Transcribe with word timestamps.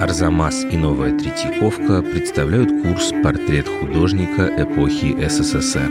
Арзамас 0.00 0.62
и 0.62 0.76
Новая 0.76 1.16
Третьяковка 1.18 2.02
представляют 2.02 2.68
курс 2.82 3.12
«Портрет 3.22 3.66
художника 3.66 4.46
эпохи 4.62 5.16
СССР». 5.26 5.90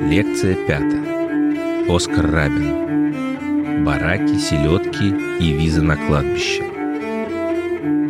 Лекция 0.00 0.56
пятая. 0.66 1.86
Оскар 1.88 2.30
Рабин. 2.30 3.82
Бараки, 3.82 4.38
селедки 4.38 5.08
и 5.42 5.52
виза 5.54 5.82
на 5.82 5.96
кладбище. 5.96 6.62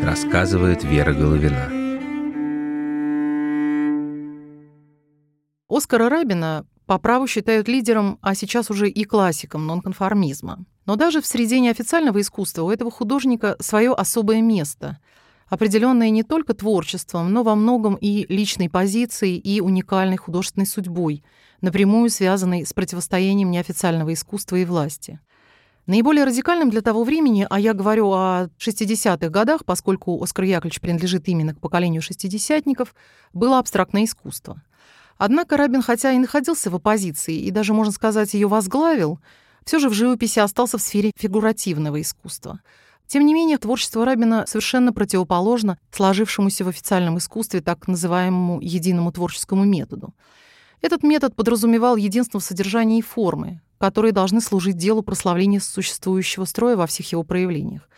Рассказывает 0.04 0.82
Вера 0.82 1.14
Головина. 1.14 1.70
Оскара 5.68 6.08
Рабина 6.08 6.66
по 6.86 6.98
праву 6.98 7.28
считают 7.28 7.68
лидером, 7.68 8.18
а 8.20 8.34
сейчас 8.34 8.68
уже 8.68 8.88
и 8.88 9.04
классиком 9.04 9.64
нонконформизма. 9.68 10.64
Но 10.90 10.96
даже 10.96 11.20
в 11.20 11.26
среде 11.26 11.60
неофициального 11.60 12.20
искусства 12.20 12.64
у 12.64 12.70
этого 12.72 12.90
художника 12.90 13.54
свое 13.60 13.92
особое 13.92 14.40
место, 14.40 14.98
определенное 15.46 16.10
не 16.10 16.24
только 16.24 16.52
творчеством, 16.52 17.32
но 17.32 17.44
во 17.44 17.54
многом 17.54 17.94
и 17.94 18.26
личной 18.28 18.68
позицией, 18.68 19.38
и 19.38 19.60
уникальной 19.60 20.16
художественной 20.16 20.66
судьбой, 20.66 21.22
напрямую 21.60 22.10
связанной 22.10 22.66
с 22.66 22.72
противостоянием 22.72 23.52
неофициального 23.52 24.12
искусства 24.12 24.56
и 24.56 24.64
власти. 24.64 25.20
Наиболее 25.86 26.24
радикальным 26.24 26.70
для 26.70 26.80
того 26.80 27.04
времени, 27.04 27.46
а 27.48 27.60
я 27.60 27.72
говорю 27.72 28.10
о 28.10 28.48
60-х 28.58 29.28
годах, 29.28 29.64
поскольку 29.64 30.20
Оскар 30.20 30.44
Яковлевич 30.44 30.80
принадлежит 30.80 31.28
именно 31.28 31.54
к 31.54 31.60
поколению 31.60 32.02
шестидесятников, 32.02 32.96
было 33.32 33.60
абстрактное 33.60 34.06
искусство. 34.06 34.60
Однако 35.18 35.56
Рабин, 35.56 35.82
хотя 35.82 36.10
и 36.10 36.18
находился 36.18 36.68
в 36.68 36.74
оппозиции 36.74 37.36
и 37.36 37.52
даже, 37.52 37.74
можно 37.74 37.92
сказать, 37.92 38.34
ее 38.34 38.48
возглавил, 38.48 39.20
все 39.64 39.78
же 39.78 39.88
в 39.88 39.94
живописи 39.94 40.38
остался 40.38 40.78
в 40.78 40.82
сфере 40.82 41.12
фигуративного 41.16 42.00
искусства. 42.00 42.60
Тем 43.06 43.26
не 43.26 43.34
менее, 43.34 43.58
творчество 43.58 44.04
Рабина 44.04 44.44
совершенно 44.46 44.92
противоположно 44.92 45.78
сложившемуся 45.90 46.64
в 46.64 46.68
официальном 46.68 47.18
искусстве 47.18 47.60
так 47.60 47.88
называемому 47.88 48.60
единому 48.60 49.10
творческому 49.10 49.64
методу. 49.64 50.14
Этот 50.80 51.02
метод 51.02 51.34
подразумевал 51.34 51.96
единство 51.96 52.38
в 52.38 52.44
содержании 52.44 53.00
и 53.00 53.02
формы, 53.02 53.60
которые 53.78 54.12
должны 54.12 54.40
служить 54.40 54.76
делу 54.76 55.02
прославления 55.02 55.58
существующего 55.58 56.44
строя 56.44 56.76
во 56.76 56.86
всех 56.86 57.10
его 57.10 57.24
проявлениях. 57.24 57.88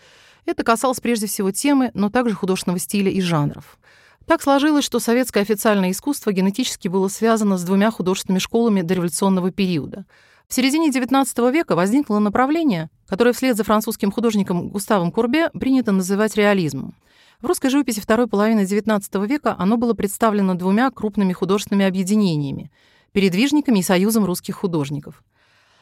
Это 0.47 0.65
касалось 0.65 1.01
прежде 1.01 1.27
всего 1.27 1.51
темы, 1.51 1.91
но 1.93 2.09
также 2.09 2.35
художественного 2.35 2.79
стиля 2.79 3.11
и 3.11 3.21
жанров. 3.21 3.79
Так 4.27 4.41
сложилось, 4.41 4.85
что 4.85 4.99
советское 4.99 5.41
официальное 5.41 5.91
искусство 5.91 6.33
генетически 6.33 6.89
было 6.89 7.09
связано 7.09 7.59
с 7.59 7.65
двумя 7.65 7.91
художественными 7.91 8.39
школами 8.39 8.81
дореволюционного 8.81 9.51
периода— 9.51 10.07
в 10.53 10.55
середине 10.55 10.91
XIX 10.91 11.51
века 11.51 11.75
возникло 11.75 12.19
направление, 12.19 12.91
которое 13.07 13.33
вслед 13.33 13.57
за 13.57 13.65
французским 13.65 14.13
художником 14.13 14.69
Густавом 14.69 15.11
Курбе 15.11 15.49
принято 15.49 15.93
называть 15.93 16.37
реализмом. 16.37 16.95
В 17.41 17.47
русской 17.47 17.71
живописи 17.71 18.03
второй 18.03 18.27
половины 18.27 18.65
XIX 18.65 19.27
века 19.27 19.57
оно 19.59 19.79
было 19.79 19.95
представлено 19.95 20.53
двумя 20.55 20.91
крупными 20.91 21.33
художественными 21.33 21.87
объединениями— 21.87 22.71
передвижниками 23.13 23.79
и 23.79 23.83
союзом 23.83 24.27
русских 24.27 24.57
художников. 24.57 25.25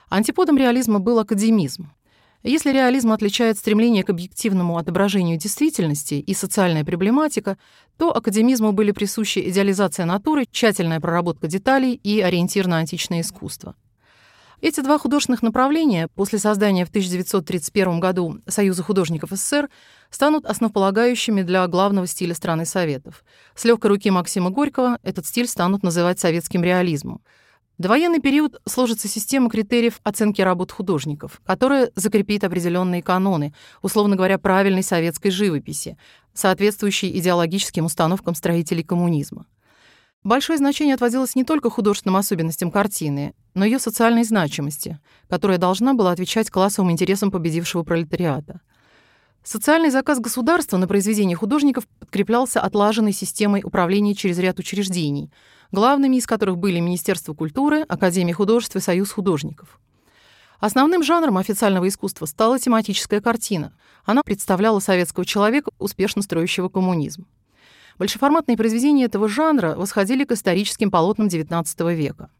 Антиподом 0.08 0.56
реализма 0.56 1.00
был 1.00 1.18
академизм. 1.18 1.90
Если 2.44 2.70
реализм 2.70 3.10
отличает 3.10 3.58
стремление 3.58 4.04
к 4.04 4.10
объективному 4.10 4.78
отображению 4.78 5.36
действительности 5.36 6.14
и 6.14 6.32
социальная 6.32 6.84
проблематика, 6.84 7.58
то 7.98 8.16
академизму 8.16 8.70
были 8.70 8.92
присущи 8.92 9.40
идеализация 9.50 10.06
натуры, 10.06 10.46
тщательная 10.48 11.00
проработка 11.00 11.48
деталей 11.48 11.94
и 11.94 12.20
ориентир 12.20 12.68
на 12.68 12.76
античное 12.76 13.22
искусство. 13.22 13.74
Эти 14.62 14.80
два 14.82 14.98
художественных 14.98 15.42
направления 15.42 16.08
после 16.08 16.38
создания 16.38 16.84
в 16.84 16.90
1931 16.90 17.98
году 17.98 18.40
Союза 18.46 18.82
художников 18.82 19.30
СССР 19.30 19.70
станут 20.10 20.44
основополагающими 20.44 21.40
для 21.40 21.66
главного 21.66 22.06
стиля 22.06 22.34
страны 22.34 22.66
Советов. 22.66 23.24
С 23.54 23.64
легкой 23.64 23.86
руки 23.92 24.10
Максима 24.10 24.50
Горького 24.50 24.98
этот 25.02 25.24
стиль 25.24 25.46
станут 25.46 25.82
называть 25.82 26.20
советским 26.20 26.62
реализмом. 26.62 27.22
В 27.78 27.82
довоенный 27.82 28.20
период 28.20 28.60
сложится 28.68 29.08
система 29.08 29.48
критериев 29.48 29.98
оценки 30.02 30.42
работ 30.42 30.72
художников, 30.72 31.40
которая 31.46 31.90
закрепит 31.94 32.44
определенные 32.44 33.02
каноны, 33.02 33.54
условно 33.80 34.14
говоря, 34.14 34.36
правильной 34.36 34.82
советской 34.82 35.30
живописи, 35.30 35.96
соответствующей 36.34 37.18
идеологическим 37.18 37.86
установкам 37.86 38.34
строителей 38.34 38.84
коммунизма. 38.84 39.46
Большое 40.22 40.58
значение 40.58 40.96
отводилось 40.96 41.34
не 41.34 41.44
только 41.44 41.70
художественным 41.70 42.16
особенностям 42.16 42.70
картины, 42.70 43.34
но 43.54 43.64
ее 43.64 43.78
социальной 43.78 44.22
значимости, 44.22 45.00
которая 45.30 45.56
должна 45.56 45.94
была 45.94 46.12
отвечать 46.12 46.50
классовым 46.50 46.90
интересам 46.90 47.30
победившего 47.30 47.84
пролетариата. 47.84 48.60
Социальный 49.42 49.88
заказ 49.88 50.20
государства 50.20 50.76
на 50.76 50.86
произведения 50.86 51.36
художников 51.36 51.88
подкреплялся 51.98 52.60
отлаженной 52.60 53.12
системой 53.12 53.62
управления 53.64 54.14
через 54.14 54.38
ряд 54.38 54.58
учреждений, 54.58 55.32
главными 55.72 56.16
из 56.16 56.26
которых 56.26 56.58
были 56.58 56.80
Министерство 56.80 57.32
культуры, 57.32 57.80
Академия 57.88 58.34
художеств 58.34 58.76
и 58.76 58.80
Союз 58.80 59.10
художников. 59.12 59.80
Основным 60.58 61.02
жанром 61.02 61.38
официального 61.38 61.88
искусства 61.88 62.26
стала 62.26 62.58
тематическая 62.58 63.22
картина. 63.22 63.72
Она 64.04 64.22
представляла 64.22 64.80
советского 64.80 65.24
человека, 65.24 65.70
успешно 65.78 66.20
строящего 66.20 66.68
коммунизм. 66.68 67.26
Большеформатные 68.00 68.56
произведения 68.56 69.04
этого 69.04 69.28
жанра 69.28 69.74
восходили 69.76 70.24
к 70.24 70.32
историческим 70.32 70.90
полотнам 70.90 71.26
XIX 71.26 71.94
века. 71.94 72.30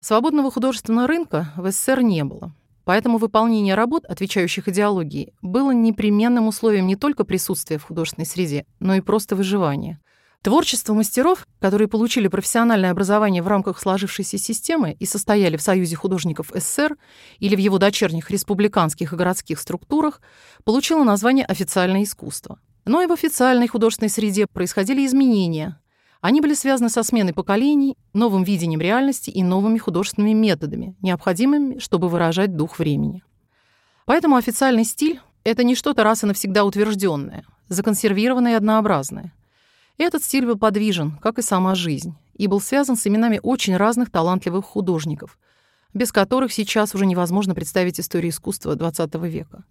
Свободного 0.00 0.50
художественного 0.50 1.06
рынка 1.06 1.54
в 1.56 1.70
СССР 1.70 2.02
не 2.02 2.22
было. 2.22 2.54
Поэтому 2.84 3.16
выполнение 3.16 3.76
работ, 3.76 4.04
отвечающих 4.04 4.68
идеологии, 4.68 5.32
было 5.40 5.70
непременным 5.70 6.48
условием 6.48 6.86
не 6.86 6.96
только 6.96 7.24
присутствия 7.24 7.78
в 7.78 7.84
художественной 7.84 8.26
среде, 8.26 8.66
но 8.78 8.94
и 8.94 9.00
просто 9.00 9.36
выживания. 9.36 10.00
Творчество 10.42 10.92
мастеров, 10.92 11.46
которые 11.60 11.88
получили 11.88 12.28
профессиональное 12.28 12.90
образование 12.90 13.42
в 13.42 13.48
рамках 13.48 13.80
сложившейся 13.80 14.36
системы 14.36 14.98
и 15.00 15.06
состояли 15.06 15.56
в 15.56 15.62
Союзе 15.62 15.96
художников 15.96 16.52
СССР 16.52 16.98
или 17.38 17.56
в 17.56 17.58
его 17.58 17.78
дочерних 17.78 18.30
республиканских 18.30 19.14
и 19.14 19.16
городских 19.16 19.60
структурах, 19.60 20.20
получило 20.62 21.04
название 21.04 21.46
«официальное 21.46 22.02
искусство». 22.02 22.58
Но 22.84 23.02
и 23.02 23.06
в 23.06 23.12
официальной 23.12 23.66
художественной 23.66 24.10
среде 24.10 24.46
происходили 24.46 25.06
изменения. 25.06 25.80
Они 26.20 26.40
были 26.40 26.54
связаны 26.54 26.90
со 26.90 27.02
сменой 27.02 27.34
поколений, 27.34 27.96
новым 28.12 28.44
видением 28.44 28.80
реальности 28.80 29.30
и 29.30 29.42
новыми 29.42 29.78
художественными 29.78 30.32
методами, 30.32 30.96
необходимыми, 31.00 31.78
чтобы 31.78 32.08
выражать 32.08 32.56
дух 32.56 32.78
времени. 32.78 33.22
Поэтому 34.06 34.36
официальный 34.36 34.84
стиль— 34.84 35.20
это 35.44 35.64
не 35.64 35.74
что-то 35.74 36.04
раз 36.04 36.22
и 36.22 36.26
навсегда 36.26 36.64
утвержденное, 36.64 37.44
законсервированное 37.68 38.52
и 38.52 38.56
однообразное. 38.56 39.32
Этот 39.96 40.24
стиль 40.24 40.46
был 40.46 40.58
подвижен, 40.58 41.18
как 41.22 41.38
и 41.38 41.42
сама 41.42 41.74
жизнь, 41.74 42.16
и 42.34 42.46
был 42.48 42.60
связан 42.60 42.96
с 42.96 43.06
именами 43.06 43.40
очень 43.42 43.76
разных 43.76 44.10
талантливых 44.10 44.64
художников, 44.64 45.38
без 45.94 46.10
которых 46.10 46.52
сейчас 46.52 46.94
уже 46.94 47.06
невозможно 47.06 47.54
представить 47.54 48.00
историю 48.00 48.30
искусства 48.30 48.74
XX 48.74 49.28
века. 49.28 49.64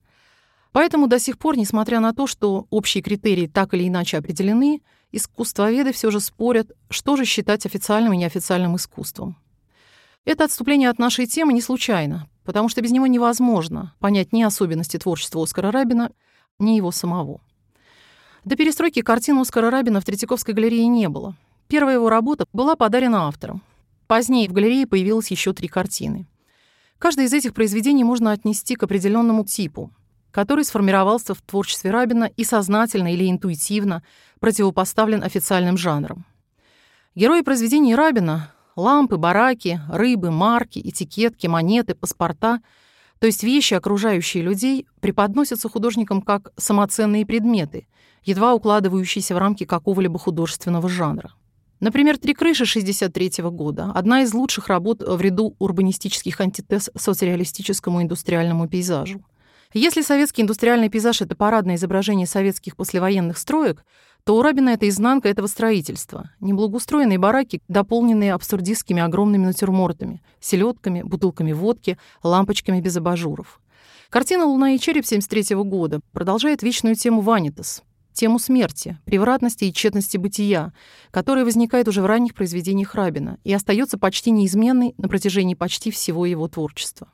Поэтому 0.74 1.08
до 1.08 1.20
сих 1.20 1.38
пор, 1.38 1.56
несмотря 1.56 2.00
на 2.00 2.14
то, 2.14 2.26
что 2.26 2.66
общие 2.72 3.04
критерии 3.04 3.46
так 3.46 3.76
или 3.76 3.88
иначе 3.88 4.18
определены, 4.18 4.82
искусствоведы 5.12 5.94
все 5.94 6.10
же 6.10 6.20
спорят, 6.20 6.72
что 6.90 7.16
же 7.16 7.26
считать 7.26 7.68
официальным 7.68 8.14
и 8.14 8.18
неофициальным 8.18 8.76
искусством. 8.76 9.38
Это 10.26 10.46
отступление 10.46 10.90
от 10.90 10.98
нашей 10.98 11.28
темы 11.28 11.54
не 11.54 11.62
случайно, 11.62 12.28
потому 12.44 12.70
что 12.70 12.82
без 12.82 12.92
него 12.92 13.06
невозможно 13.06 13.94
понять 14.00 14.34
ни 14.34 14.42
особенности 14.42 14.98
творчества 14.98 15.44
Оскара 15.44 15.72
Рабина, 15.72 16.12
ни 16.58 16.72
его 16.72 16.92
самого. 16.92 17.40
До 18.44 18.56
перестройки 18.56 19.04
картин 19.04 19.38
Оскара 19.38 19.70
Рабина 19.70 20.02
в 20.02 20.06
Третьяковской 20.06 20.56
галерее 20.56 20.88
не 20.88 21.08
было. 21.08 21.36
Первая 21.68 21.96
его 21.96 22.10
работа 22.10 22.46
была 22.52 22.76
подарена 22.76 23.28
автором. 23.28 23.62
Позднее 24.08 24.50
в 24.50 24.54
галерее 24.54 24.88
появилось 24.88 25.30
еще 25.30 25.54
три 25.54 25.68
картины. 25.68 26.26
Каждое 26.98 27.28
из 27.28 27.34
этих 27.34 27.54
произведений 27.54 28.04
можно 28.04 28.32
отнести 28.32 28.76
к 28.76 28.84
определенному 28.84 29.46
типу— 29.46 29.92
который 30.34 30.66
сформировался 30.66 31.34
в 31.34 31.42
творчестве 31.42 31.92
Рабина 31.92 32.26
и 32.26 32.44
сознательно 32.44 33.14
или 33.14 33.30
интуитивно 33.30 34.04
противопоставлен 34.42 35.24
официальным 35.24 35.78
жанрам. 35.78 36.26
Герои 37.16 37.42
произведений 37.42 37.96
Рабина— 37.96 38.52
лампы, 38.76 39.16
бараки, 39.16 39.80
рыбы, 39.90 40.32
марки, 40.32 40.80
этикетки, 40.80 41.48
монеты, 41.48 41.96
паспорта— 41.96 42.60
то 43.24 43.28
есть 43.28 43.42
вещи, 43.42 43.74
окружающие 43.74 44.44
людей, 44.44 44.86
преподносятся 45.00 45.70
художникам 45.70 46.22
как 46.22 46.52
самоценные 46.58 47.26
предметы, 47.26 47.88
едва 48.26 48.54
укладывающиеся 48.54 49.34
в 49.34 49.38
рамки 49.38 49.64
какого-либо 49.64 50.20
художественного 50.20 50.90
жанра. 50.90 51.32
Например, 51.80 52.18
«Три 52.18 52.34
крыши» 52.34 52.64
1963 52.64 53.50
года— 53.50 53.94
одна 53.96 54.24
из 54.24 54.34
лучших 54.34 54.68
работ 54.68 55.02
в 55.08 55.22
ряду 55.22 55.56
урбанистических 55.58 56.42
антитез 56.42 56.90
соцреалистическому 56.98 58.02
индустриальному 58.02 58.68
пейзажу. 58.68 59.22
Если 59.74 60.04
советский 60.04 60.44
индустриальный 60.44 60.90
пейзаж— 60.90 61.22
это 61.22 61.36
парадное 61.36 61.76
изображение 61.76 62.28
советских 62.28 62.76
послевоенных 62.76 63.40
строек, 63.40 63.84
то 64.24 64.38
у 64.38 64.44
Рабина 64.44 64.70
это 64.70 64.88
изнанка 64.88 65.30
этого 65.30 65.48
строительства. 65.48 66.30
Неблагоустроенные 66.40 67.18
бараки, 67.18 67.60
дополненные 67.68 68.34
абсурдистскими 68.34 69.02
огромными 69.02 69.48
натюрмортами, 69.48 70.22
селедками, 70.40 71.02
бутылками 71.02 71.54
водки, 71.54 71.98
лампочками 72.22 72.82
без 72.82 72.96
абажуров. 72.98 73.60
Картина 74.12 74.46
«Луна 74.46 74.74
и 74.74 74.80
череп» 74.80 75.08
73 75.08 75.56
года 75.56 76.02
продолжает 76.12 76.62
вечную 76.62 76.94
тему 76.94 77.22
«Ванитас», 77.22 77.82
тему 78.14 78.38
смерти, 78.38 79.00
превратности 79.06 79.64
и 79.66 79.74
тщетности 79.74 80.18
бытия, 80.18 80.72
которая 81.10 81.46
возникает 81.46 81.88
уже 81.88 82.04
в 82.04 82.06
ранних 82.06 82.36
произведениях 82.36 82.94
Рабина 82.94 83.40
и 83.44 83.52
остается 83.52 83.98
почти 83.98 84.30
неизменной 84.30 84.94
на 85.00 85.10
протяжении 85.10 85.56
почти 85.56 85.90
всего 85.90 86.28
его 86.28 86.48
творчества. 86.48 87.08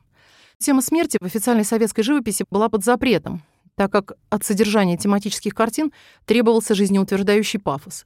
Тема 0.62 0.82
смерти 0.82 1.16
в 1.18 1.24
официальной 1.24 1.64
советской 1.64 2.02
живописи 2.02 2.44
была 2.50 2.68
под 2.68 2.84
запретом, 2.84 3.42
так 3.76 3.90
как 3.90 4.12
от 4.28 4.44
содержания 4.44 4.98
тематических 4.98 5.54
картин 5.54 5.90
требовался 6.26 6.74
жизнеутверждающий 6.74 7.58
пафос. 7.58 8.04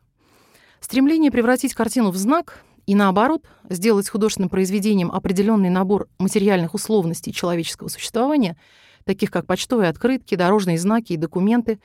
Стремление 0.79 1.33
превратить 1.33 1.75
картину 1.75 2.13
в 2.13 2.17
знак 2.17 2.63
и, 2.87 2.95
наоборот, 2.95 3.45
сделать 3.69 4.09
художественным 4.09 4.51
произведением 4.51 5.11
определенный 5.11 5.69
набор 5.69 6.07
материальных 6.21 6.75
условностей 6.75 7.33
человеческого 7.33 7.89
существования, 7.89 8.57
таких 9.03 9.33
как 9.33 9.47
почтовые 9.47 9.89
открытки, 9.89 10.37
дорожные 10.37 10.79
знаки 10.79 11.15
и 11.15 11.17
документы, 11.17 11.81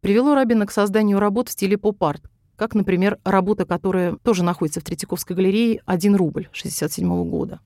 привело 0.00 0.34
Рабина 0.34 0.66
к 0.66 0.72
созданию 0.72 1.18
работ 1.18 1.50
в 1.50 1.52
стиле 1.52 1.76
поп-арт, 1.76 2.22
как, 2.56 2.74
например, 2.74 3.18
работа, 3.24 3.66
которая 3.66 4.16
тоже 4.22 4.42
находится 4.42 4.80
в 4.80 4.84
Третьяковской 4.84 5.34
галерее 5.34 5.82
«Один 5.84 6.16
рубль» 6.16 6.46
1967 6.46 7.28
года. 7.28 7.60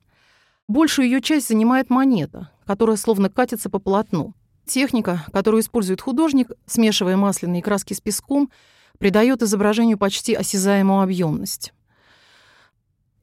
Большую 0.69 1.07
ее 1.07 1.19
часть 1.19 1.47
занимает 1.47 1.89
монета, 1.89 2.51
которая 2.63 2.95
словно 2.95 3.27
катится 3.27 3.71
по 3.71 3.79
полотну. 3.79 4.35
Техника, 4.67 5.25
которую 5.33 5.61
использует 5.61 5.99
художник, 5.99 6.51
смешивая 6.67 7.17
масляные 7.17 7.63
краски 7.63 7.95
с 7.95 8.01
песком, 8.01 8.51
придает 8.99 9.41
изображению 9.41 9.97
почти 9.97 10.35
осязаемую 10.35 11.01
объемность. 11.01 11.73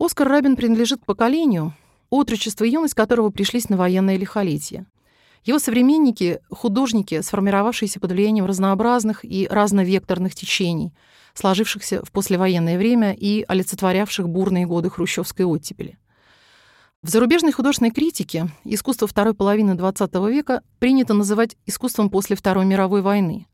Оскар 0.01 0.27
Рабин 0.27 0.57
принадлежит 0.57 1.03
к 1.03 1.07
поколению, 1.07 1.73
отрочество 2.11 2.65
и 2.65 2.71
юность 2.71 2.95
которого 2.95 3.31
пришлись 3.31 3.69
на 3.69 3.77
военное 3.77 4.17
лихолетие. 4.17 4.87
Его 5.45 5.61
современники— 5.61 6.41
художники, 6.51 7.21
сформировавшиеся 7.21 8.01
под 8.01 8.11
влиянием 8.11 8.47
разнообразных 8.47 9.25
и 9.25 9.47
разновекторных 9.49 10.35
течений, 10.35 10.93
сложившихся 11.35 12.05
в 12.05 12.11
послевоенное 12.11 12.77
время 12.77 13.13
и 13.13 13.45
олицетворявших 13.47 14.29
бурные 14.29 14.67
годы 14.67 14.91
хрущевской 14.91 15.45
оттепели. 15.45 15.97
В 17.06 17.08
зарубежной 17.08 17.53
художественной 17.53 17.93
критике 17.93 18.49
искусство 18.64 19.06
второй 19.06 19.32
половины 19.32 19.76
XX 19.76 20.29
века 20.29 20.64
принято 20.81 21.14
называть 21.14 21.56
искусством 21.64 22.11
после 22.11 22.35
Второй 22.35 22.64
мировой 22.64 23.00
войны, 23.00 23.47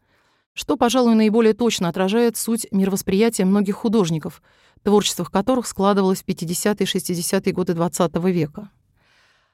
что, 0.55 0.79
пожалуй, 0.79 1.15
наиболее 1.15 1.53
точно 1.53 1.91
отражает 1.91 2.39
суть 2.39 2.67
мировосприятия 2.71 3.45
многих 3.45 3.75
художников, 3.75 4.41
творчество 4.83 5.25
которых 5.25 5.67
складывалось 5.67 6.23
в 6.23 6.27
50-е 6.27 6.77
и 6.79 6.85
60-е 6.85 7.53
годы 7.53 7.75
XX 7.75 8.31
века. 8.33 8.71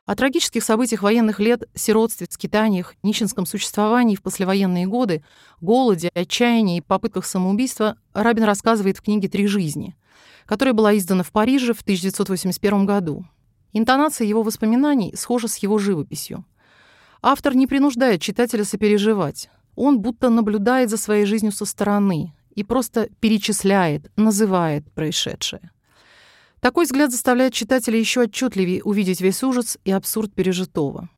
О 0.07 0.15
трагических 0.15 0.63
событиях 0.63 1.03
военных 1.03 1.41
лет, 1.41 1.69
сиротстве, 1.75 2.29
скитаниях, 2.31 2.95
нищенском 3.03 3.47
существовании 3.47 4.15
в 4.15 4.23
послевоенные 4.23 4.87
годы, 4.87 5.25
голоде, 5.61 6.13
отчаянии 6.15 6.79
и 6.79 6.83
попытках 6.83 7.27
самоубийства 7.27 7.97
Рабин 8.15 8.45
рассказывает 8.45 8.99
в 8.99 9.03
книге 9.03 9.29
«Три 9.29 9.49
жизни», 9.49 9.97
которая 10.47 10.73
была 10.73 10.97
издана 10.97 11.25
в 11.25 11.33
Париже 11.33 11.75
в 11.75 11.81
1981 11.81 12.87
году. 12.87 13.27
Интонация 13.73 14.27
его 14.27 14.43
воспоминаний 14.43 15.15
схожа 15.17 15.49
с 15.49 15.59
его 15.59 15.79
живописью. 15.79 16.45
Автор 17.21 17.55
не 17.55 17.67
принуждает 17.67 18.23
читателя 18.23 18.65
сопереживать. 18.65 19.51
Он 19.75 20.01
будто 20.01 20.31
наблюдает 20.31 20.91
за 20.91 20.97
своей 20.97 21.25
жизнью 21.25 21.53
со 21.53 21.65
стороны 21.65 22.35
и 22.55 22.65
просто 22.65 23.09
перечисляет, 23.21 24.11
называет 24.17 24.91
происшедшее. 24.93 25.71
Такой 26.61 26.87
взгляд 26.87 27.13
заставляет 27.13 27.53
читателя 27.53 27.99
еще 27.99 28.23
отчетливее 28.23 28.83
увидеть 28.83 29.21
весь 29.21 29.43
ужас 29.45 29.79
и 29.85 29.93
абсурд 29.93 30.35
пережитого. 30.35 31.09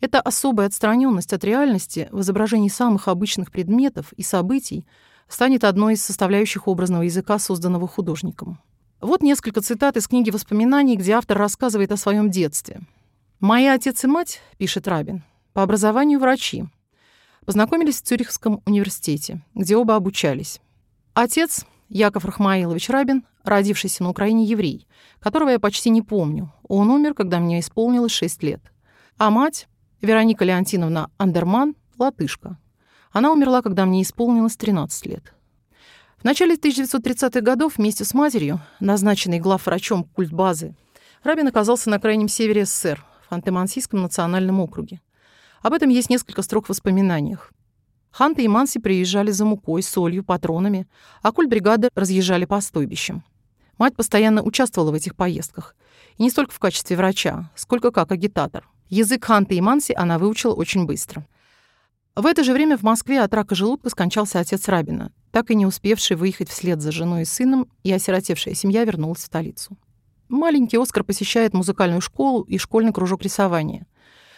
Эта 0.00 0.20
особая 0.20 0.66
отстраненность 0.66 1.32
от 1.32 1.44
реальности 1.44 2.08
в 2.10 2.20
изображении 2.22 2.68
самых 2.68 3.06
обычных 3.06 3.52
предметов 3.52 4.12
и 4.14 4.24
событий 4.24 4.84
станет 5.28 5.62
одной 5.62 5.94
из 5.94 6.04
составляющих 6.04 6.66
образного 6.66 7.02
языка, 7.02 7.38
созданного 7.38 7.86
художником. 7.86 8.58
Вот 9.02 9.20
несколько 9.20 9.60
цитат 9.60 9.96
из 9.96 10.06
книги 10.06 10.30
воспоминаний, 10.30 10.96
где 10.96 11.14
автор 11.14 11.36
рассказывает 11.36 11.90
о 11.90 11.96
своем 11.96 12.30
детстве. 12.30 12.82
«Мои 13.40 13.66
отец 13.66 14.04
и 14.04 14.06
мать,— 14.06 14.40
пишет 14.58 14.86
Рабин,— 14.86 15.24
по 15.52 15.64
образованию 15.64 16.20
врачи. 16.20 16.66
Познакомились 17.44 18.00
в 18.00 18.04
Цюрихском 18.04 18.62
университете, 18.64 19.40
где 19.56 19.76
оба 19.76 19.96
обучались. 19.96 20.60
Отец, 21.14 21.66
Яков 21.88 22.24
Рахмаилович 22.24 22.90
Рабин, 22.90 23.24
родившийся 23.42 24.04
на 24.04 24.10
Украине 24.10 24.44
еврей, 24.44 24.86
которого 25.18 25.48
я 25.48 25.58
почти 25.58 25.90
не 25.90 26.02
помню. 26.02 26.52
Он 26.68 26.88
умер, 26.88 27.14
когда 27.14 27.40
мне 27.40 27.58
исполнилось 27.58 28.12
6 28.12 28.44
лет. 28.44 28.60
А 29.18 29.30
мать, 29.30 29.66
Вероника 30.00 30.44
Леонтиновна 30.44 31.10
Андерман, 31.18 31.74
латышка. 31.98 32.56
Она 33.10 33.32
умерла, 33.32 33.62
когда 33.62 33.84
мне 33.84 34.02
исполнилось 34.02 34.56
13 34.56 35.06
лет. 35.06 35.34
В 36.22 36.24
начале 36.24 36.54
1930-х 36.54 37.40
годов 37.40 37.78
вместе 37.78 38.04
с 38.04 38.14
матерью, 38.14 38.60
назначенной 38.78 39.40
главврачом 39.40 40.04
культбазы, 40.04 40.76
Рабин 41.24 41.48
оказался 41.48 41.90
на 41.90 41.98
крайнем 41.98 42.28
севере 42.28 42.64
СССР, 42.64 43.04
в 43.26 43.32
Ханты-Мансийском 43.32 43.98
национальном 43.98 44.60
округе. 44.60 45.00
Об 45.62 45.72
этом 45.72 45.88
есть 45.88 46.10
несколько 46.10 46.42
строк 46.42 46.66
в 46.66 46.68
воспоминаниях. 46.68 47.52
Ханты 48.12 48.44
и 48.44 48.48
Манси 48.48 48.78
приезжали 48.78 49.32
за 49.32 49.44
мукой, 49.44 49.82
солью, 49.82 50.22
патронами, 50.22 50.86
а 51.22 51.32
культбригады 51.32 51.88
разъезжали 51.96 52.44
по 52.44 52.60
стойбищам. 52.60 53.24
Мать 53.76 53.96
постоянно 53.96 54.44
участвовала 54.44 54.92
в 54.92 54.94
этих 54.94 55.16
поездках. 55.16 55.74
И 56.18 56.22
не 56.22 56.30
столько 56.30 56.52
в 56.52 56.60
качестве 56.60 56.96
врача, 56.96 57.50
сколько 57.56 57.90
как 57.90 58.12
агитатор. 58.12 58.68
Язык 58.88 59.24
Ханты 59.24 59.56
и 59.56 59.60
Манси 59.60 59.92
она 59.92 60.20
выучила 60.20 60.54
очень 60.54 60.86
быстро. 60.86 61.26
В 62.14 62.26
это 62.26 62.44
же 62.44 62.52
время 62.52 62.78
в 62.78 62.82
Москве 62.82 63.20
от 63.22 63.34
рака 63.34 63.56
желудка 63.56 63.90
скончался 63.90 64.38
отец 64.38 64.68
Рабина, 64.68 65.10
так 65.32 65.50
и 65.50 65.56
не 65.56 65.66
успевший 65.66 66.16
выехать 66.16 66.50
вслед 66.50 66.80
за 66.80 66.92
женой 66.92 67.22
и 67.22 67.24
сыном, 67.24 67.66
и 67.82 67.92
осиротевшая 67.92 68.54
семья 68.54 68.84
вернулась 68.84 69.20
в 69.20 69.26
столицу. 69.26 69.76
Маленький 70.28 70.76
Оскар 70.76 71.02
посещает 71.02 71.54
музыкальную 71.54 72.00
школу 72.00 72.42
и 72.42 72.58
школьный 72.58 72.92
кружок 72.92 73.22
рисования. 73.22 73.86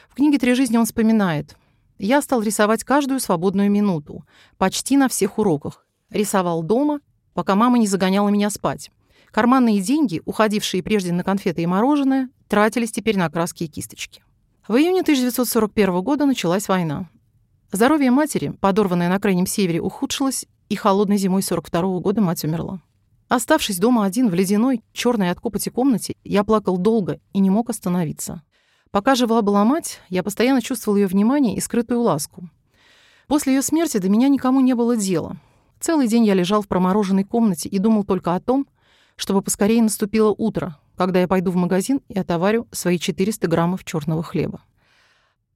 В 0.08 0.14
книге 0.14 0.38
«Три 0.38 0.55
жизни» 0.55 0.76
он 0.76 0.87
вспоминает. 0.87 1.56
«Я 1.99 2.23
стал 2.23 2.43
рисовать 2.43 2.85
каждую 2.85 3.20
свободную 3.20 3.70
минуту, 3.70 4.25
почти 4.56 4.96
на 4.96 5.08
всех 5.08 5.38
уроках. 5.38 5.85
Рисовал 6.11 6.62
дома, 6.62 7.00
пока 7.35 7.56
мама 7.56 7.79
не 7.79 7.87
загоняла 7.87 8.29
меня 8.29 8.49
спать. 8.50 8.90
Карманные 9.31 9.81
деньги, 9.81 10.23
уходившие 10.25 10.82
прежде 10.82 11.12
на 11.12 11.25
конфеты 11.25 11.62
и 11.62 11.67
мороженое, 11.67 12.31
тратились 12.49 12.93
теперь 12.93 13.19
на 13.19 13.29
краски 13.31 13.64
и 13.64 13.69
кисточки». 13.69 14.23
В 14.67 14.76
июне 14.76 15.02
1941 15.02 16.00
года 16.00 16.25
началась 16.25 16.69
война. 16.69 17.08
Здоровье 17.70 18.11
матери, 18.12 18.50
подорванное 18.61 19.09
на 19.09 19.18
Крайнем 19.18 19.47
Севере, 19.47 19.80
ухудшилось, 19.80 20.47
и 20.68 20.76
холодной 20.76 21.16
зимой 21.16 21.42
42 21.42 21.83
-го 21.83 22.00
года 22.00 22.21
мать 22.21 22.44
умерла. 22.44 22.80
Оставшись 23.28 23.78
дома 23.78 24.04
один 24.04 24.28
в 24.28 24.35
ледяной, 24.35 24.83
черной 24.92 25.30
от 25.30 25.40
копоти 25.40 25.68
комнате, 25.68 26.14
я 26.25 26.44
плакал 26.44 26.76
долго 26.76 27.21
и 27.33 27.38
не 27.38 27.50
мог 27.50 27.71
остановиться. 27.71 28.42
Пока 28.90 29.14
жива 29.14 29.42
была 29.42 29.64
мать, 29.64 30.00
я 30.09 30.23
постоянно 30.23 30.62
чувствовал 30.62 30.97
ее 30.97 31.06
внимание 31.06 31.56
и 31.56 31.61
скрытую 31.61 32.00
ласку. 32.00 32.49
После 33.26 33.54
ее 33.54 33.62
смерти 33.62 33.99
до 33.99 34.09
меня 34.09 34.28
никому 34.28 34.61
не 34.61 34.75
было 34.75 34.97
дела. 34.97 35.37
Целый 35.80 36.06
день 36.06 36.25
я 36.25 36.35
лежал 36.35 36.62
в 36.62 36.68
промороженной 36.68 37.25
комнате 37.25 37.68
и 37.68 37.78
думал 37.78 38.04
только 38.04 38.35
о 38.35 38.40
том, 38.40 38.66
чтобы 39.16 39.42
поскорее 39.42 39.83
наступило 39.83 40.30
утро, 40.30 40.78
когда 40.97 41.21
я 41.21 41.28
пойду 41.28 41.50
в 41.50 41.56
магазин 41.56 42.02
и 42.09 42.18
отоварю 42.18 42.68
свои 42.71 42.99
400 42.99 43.49
граммов 43.49 43.85
черного 43.85 44.23
хлеба. 44.23 44.62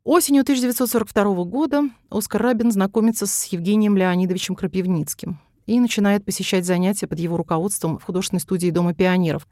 Осенью 0.04 0.42
1942 0.42 1.44
года 1.44 1.82
Оскар 2.08 2.40
Рабин 2.40 2.70
знакомится 2.70 3.26
с 3.26 3.44
Евгением 3.46 3.96
Леонидовичем 3.96 4.54
Крапивницким 4.54 5.38
и 5.66 5.80
начинает 5.80 6.24
посещать 6.24 6.64
занятия 6.64 7.06
под 7.06 7.18
его 7.18 7.36
руководством 7.36 7.98
в 7.98 8.04
художественной 8.04 8.40
студии 8.40 8.70
Дома 8.70 8.94
пионеров. 8.94 9.46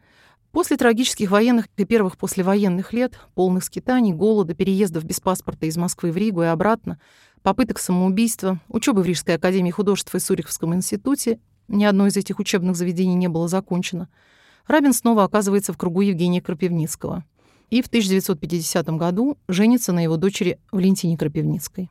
После 0.53 0.79
трагических 0.79 1.31
военных 1.31 1.67
и 1.77 1.85
первых 1.85 2.17
послевоенных 2.17 2.95
лет, 2.95 3.19
полных 3.35 3.65
скитаний, 3.65 4.15
голода, 4.15 4.55
переездов 4.55 5.05
без 5.05 5.21
паспорта 5.21 5.67
из 5.67 5.77
Москвы 5.77 6.11
в 6.13 6.17
Ригу 6.17 6.43
и 6.43 6.47
обратно, 6.47 6.99
попыток 7.43 7.79
самоубийства, 7.79 8.59
учебы 8.69 9.03
в 9.03 9.07
Рижской 9.07 9.35
академии 9.35 9.71
художеств 9.71 10.15
и 10.15 10.19
Суриховском 10.19 10.75
институте, 10.75 11.39
ни 11.69 11.85
одно 11.85 12.07
из 12.07 12.17
этих 12.17 12.39
учебных 12.39 12.77
заведений 12.77 13.17
не 13.17 13.29
было 13.29 13.49
закончено, 13.49 14.09
Рабин 14.67 14.95
снова 14.95 15.25
оказывается 15.25 15.75
в 15.75 15.77
кругу 15.77 16.01
Евгения 16.01 16.41
Крапивницкого— 16.41 17.25
и 17.71 17.83
в 17.83 17.87
1950 17.87 18.87
году 18.91 19.39
женится 19.49 19.93
на 19.93 20.03
его 20.03 20.17
дочери 20.17 20.59
Валентине 20.73 21.17
Крапивницкой. 21.17 21.91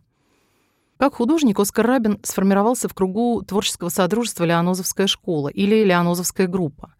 Как 0.97 1.15
художник 1.15 1.59
Оскар 1.59 1.85
Рабин 1.85 2.19
сформировался 2.23 2.87
в 2.87 2.93
кругу 2.93 3.41
творческого 3.41 3.89
содружества 3.89 4.45
«Леонозовская 4.45 5.07
школа» 5.07 5.49
или 5.49 5.83
«Леонозовская 5.83 6.47
группа», 6.47 6.93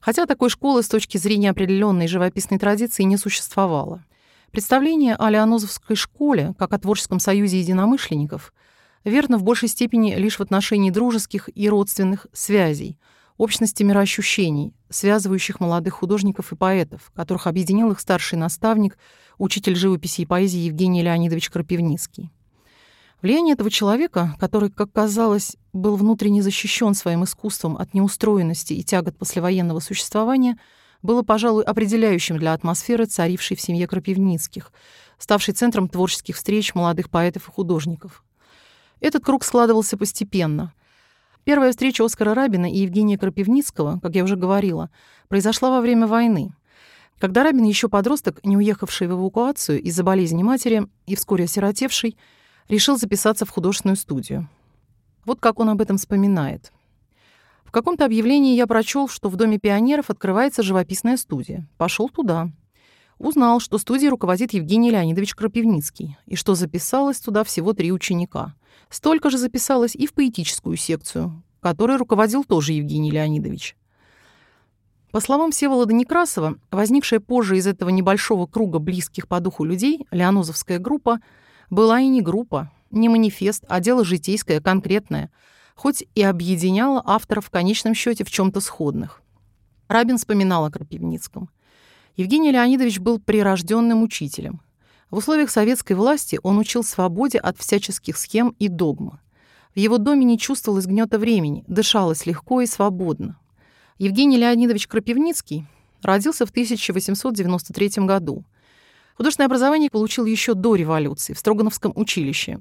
хотя 0.00 0.26
такой 0.26 0.50
школы 0.50 0.84
с 0.84 0.88
точки 0.88 1.18
зрения 1.18 1.50
определенной 1.50 2.06
живописной 2.06 2.60
традиции 2.60 3.02
не 3.02 3.16
существовало. 3.16 4.04
Представление 4.52 5.16
о 5.16 5.30
Леонозовской 5.30 5.96
школе, 5.96 6.54
как 6.58 6.72
о 6.72 6.78
творческом 6.78 7.18
союзе 7.18 7.58
единомышленников, 7.58 8.52
верно 9.04 9.36
в 9.36 9.42
большей 9.42 9.68
степени 9.68 10.14
лишь 10.14 10.38
в 10.38 10.42
отношении 10.42 10.90
дружеских 10.90 11.48
и 11.52 11.68
родственных 11.68 12.28
связей, 12.32 12.98
общности 13.40 13.82
мироощущений, 13.82 14.74
связывающих 14.90 15.60
молодых 15.60 15.94
художников 15.94 16.52
и 16.52 16.56
поэтов, 16.56 17.10
которых 17.14 17.46
объединил 17.46 17.90
их 17.90 17.98
старший 17.98 18.36
наставник, 18.36 18.98
учитель 19.38 19.76
живописи 19.76 20.20
и 20.20 20.26
поэзии 20.26 20.58
Евгений 20.58 21.02
Леонидович 21.02 21.48
Крапивницкий. 21.48 22.30
Влияние 23.22 23.54
этого 23.54 23.70
человека, 23.70 24.36
который, 24.38 24.70
как 24.70 24.92
казалось, 24.92 25.56
был 25.72 25.96
внутренне 25.96 26.42
защищен 26.42 26.92
своим 26.92 27.24
искусством 27.24 27.78
от 27.78 27.94
неустроенности 27.94 28.74
и 28.74 28.82
тягот 28.82 29.16
послевоенного 29.16 29.80
существования, 29.80 30.58
было, 31.00 31.22
пожалуй, 31.22 31.64
определяющим 31.64 32.36
для 32.36 32.52
атмосферы, 32.52 33.06
царившей 33.06 33.56
в 33.56 33.60
семье 33.62 33.86
Крапивницких, 33.86 34.70
ставшей 35.18 35.54
центром 35.54 35.88
творческих 35.88 36.36
встреч 36.36 36.74
молодых 36.74 37.08
поэтов 37.08 37.48
и 37.48 37.50
художников. 37.50 38.22
Этот 39.00 39.24
круг 39.24 39.44
складывался 39.44 39.96
постепенно. 39.96 40.74
Первая 41.44 41.70
встреча 41.70 42.04
Оскара 42.04 42.34
Рабина 42.34 42.70
и 42.70 42.78
Евгения 42.78 43.18
Крапивницкого, 43.18 43.98
как 44.02 44.14
я 44.14 44.24
уже 44.24 44.36
говорила, 44.36 44.90
произошла 45.28 45.70
во 45.70 45.80
время 45.80 46.06
войны. 46.06 46.52
Когда 47.18 47.42
Рабин, 47.44 47.64
еще 47.64 47.88
подросток, 47.88 48.40
не 48.44 48.56
уехавший 48.56 49.06
в 49.06 49.12
эвакуацию 49.12 49.80
из-за 49.82 50.02
болезни 50.02 50.42
матери 50.42 50.86
и 51.06 51.14
вскоре 51.14 51.44
осиротевший, 51.44 52.16
решил 52.68 52.96
записаться 52.96 53.44
в 53.44 53.50
художественную 53.50 53.96
студию. 53.96 54.48
Вот 55.24 55.40
как 55.40 55.58
он 55.60 55.70
об 55.70 55.80
этом 55.80 55.98
вспоминает. 55.98 56.72
В 57.64 57.72
каком-то 57.72 58.04
объявлении 58.04 58.56
я 58.56 58.66
прочел, 58.66 59.06
что 59.08 59.28
в 59.28 59.36
Доме 59.36 59.58
пионеров 59.58 60.10
открывается 60.10 60.62
живописная 60.62 61.16
студия. 61.16 61.68
Пошел 61.76 62.08
туда. 62.08 62.50
Узнал, 63.20 63.60
что 63.60 63.78
студией 63.78 64.10
руководит 64.10 64.52
Евгений 64.52 64.90
Леонидович 64.90 65.36
Крапивницкий, 65.36 66.18
и 66.26 66.34
что 66.34 66.56
записалось 66.56 67.20
туда 67.20 67.44
всего 67.44 67.72
три 67.72 67.92
ученика. 67.92 68.56
Столько 68.88 69.30
же 69.30 69.38
записалось 69.38 69.94
и 69.94 70.08
в 70.08 70.14
поэтическую 70.14 70.76
секцию, 70.76 71.44
которой 71.60 71.96
руководил 71.98 72.42
тоже 72.42 72.72
Евгений 72.72 73.12
Леонидович. 73.12 73.76
По 75.12 75.20
словам 75.20 75.52
Всеволода 75.52 75.94
Некрасова, 75.94 76.56
возникшая 76.72 77.20
позже 77.20 77.58
из 77.58 77.68
этого 77.68 77.90
небольшого 77.90 78.46
круга 78.46 78.80
близких 78.80 79.28
по 79.28 79.38
духу 79.38 79.62
людей, 79.62 80.06
Леонозовская 80.10 80.80
группа— 80.80 81.20
была 81.70 82.00
и 82.00 82.08
не 82.08 82.20
группа, 82.20 82.70
не 82.90 83.08
манифест, 83.08 83.64
а 83.68 83.80
дело 83.80 84.04
житейское, 84.04 84.60
конкретное, 84.60 85.30
хоть 85.76 86.04
и 86.14 86.22
объединяла 86.22 87.02
авторов 87.06 87.46
в 87.46 87.50
конечном 87.50 87.94
счете 87.94 88.24
в 88.24 88.30
чем 88.30 88.52
то 88.52 88.60
сходных. 88.60 89.22
Рабин 89.88 90.18
вспоминал 90.18 90.64
о 90.64 90.70
Крапивницком. 90.70 91.48
Евгений 92.20 92.52
Леонидович 92.52 92.98
был 92.98 93.18
прирожденным 93.18 94.02
учителем. 94.02 94.60
В 95.10 95.16
условиях 95.16 95.48
советской 95.48 95.94
власти 95.94 96.38
он 96.42 96.58
учил 96.58 96.84
свободе 96.84 97.38
от 97.38 97.58
всяческих 97.58 98.18
схем 98.18 98.54
и 98.58 98.68
догм. 98.68 99.18
В 99.74 99.78
его 99.78 99.96
доме 99.96 100.26
не 100.26 100.38
чувствовалось 100.38 100.84
гнета 100.84 101.18
времени, 101.18 101.64
дышалось 101.66 102.26
легко 102.26 102.60
и 102.60 102.66
свободно. 102.66 103.38
Евгений 103.96 104.36
Леонидович 104.36 104.86
Крапивницкий 104.86 105.64
родился 106.02 106.44
в 106.44 106.50
1893 106.50 108.04
году– 108.04 108.44
Художественное 109.20 109.48
образование 109.48 109.90
получил 109.90 110.24
еще 110.24 110.54
до 110.54 110.74
революции 110.74 111.34
в 111.34 111.38
Строгановском 111.38 111.92
училище. 111.94 112.60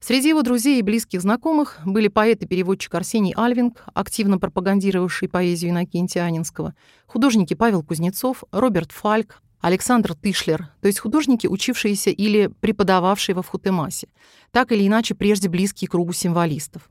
Среди 0.00 0.30
его 0.30 0.42
друзей 0.42 0.78
и 0.78 0.82
близких 0.82 1.20
знакомых 1.20 1.78
были 1.84 2.08
поэт 2.08 2.42
и 2.42 2.46
переводчик 2.46 2.94
Арсений 2.94 3.34
Альвинг, 3.36 3.84
активно 3.92 4.38
пропагандировавший 4.38 5.28
поэзию 5.28 5.72
Иннокентия 5.72 6.24
Анинского, 6.24 6.74
художники 7.06 7.52
Павел 7.52 7.82
Кузнецов, 7.82 8.44
Роберт 8.50 8.92
Фальк, 8.92 9.42
Александр 9.60 10.14
Тышлер, 10.14 10.70
то 10.80 10.86
есть 10.86 11.00
художники, 11.00 11.46
учившиеся 11.46 12.08
или 12.08 12.50
преподававшие 12.60 13.36
во 13.36 13.42
Вхутемасе, 13.42 14.08
так 14.52 14.72
или 14.72 14.86
иначе 14.86 15.14
прежде 15.14 15.50
близкие 15.50 15.88
кругу 15.88 16.14
символистов. 16.14 16.90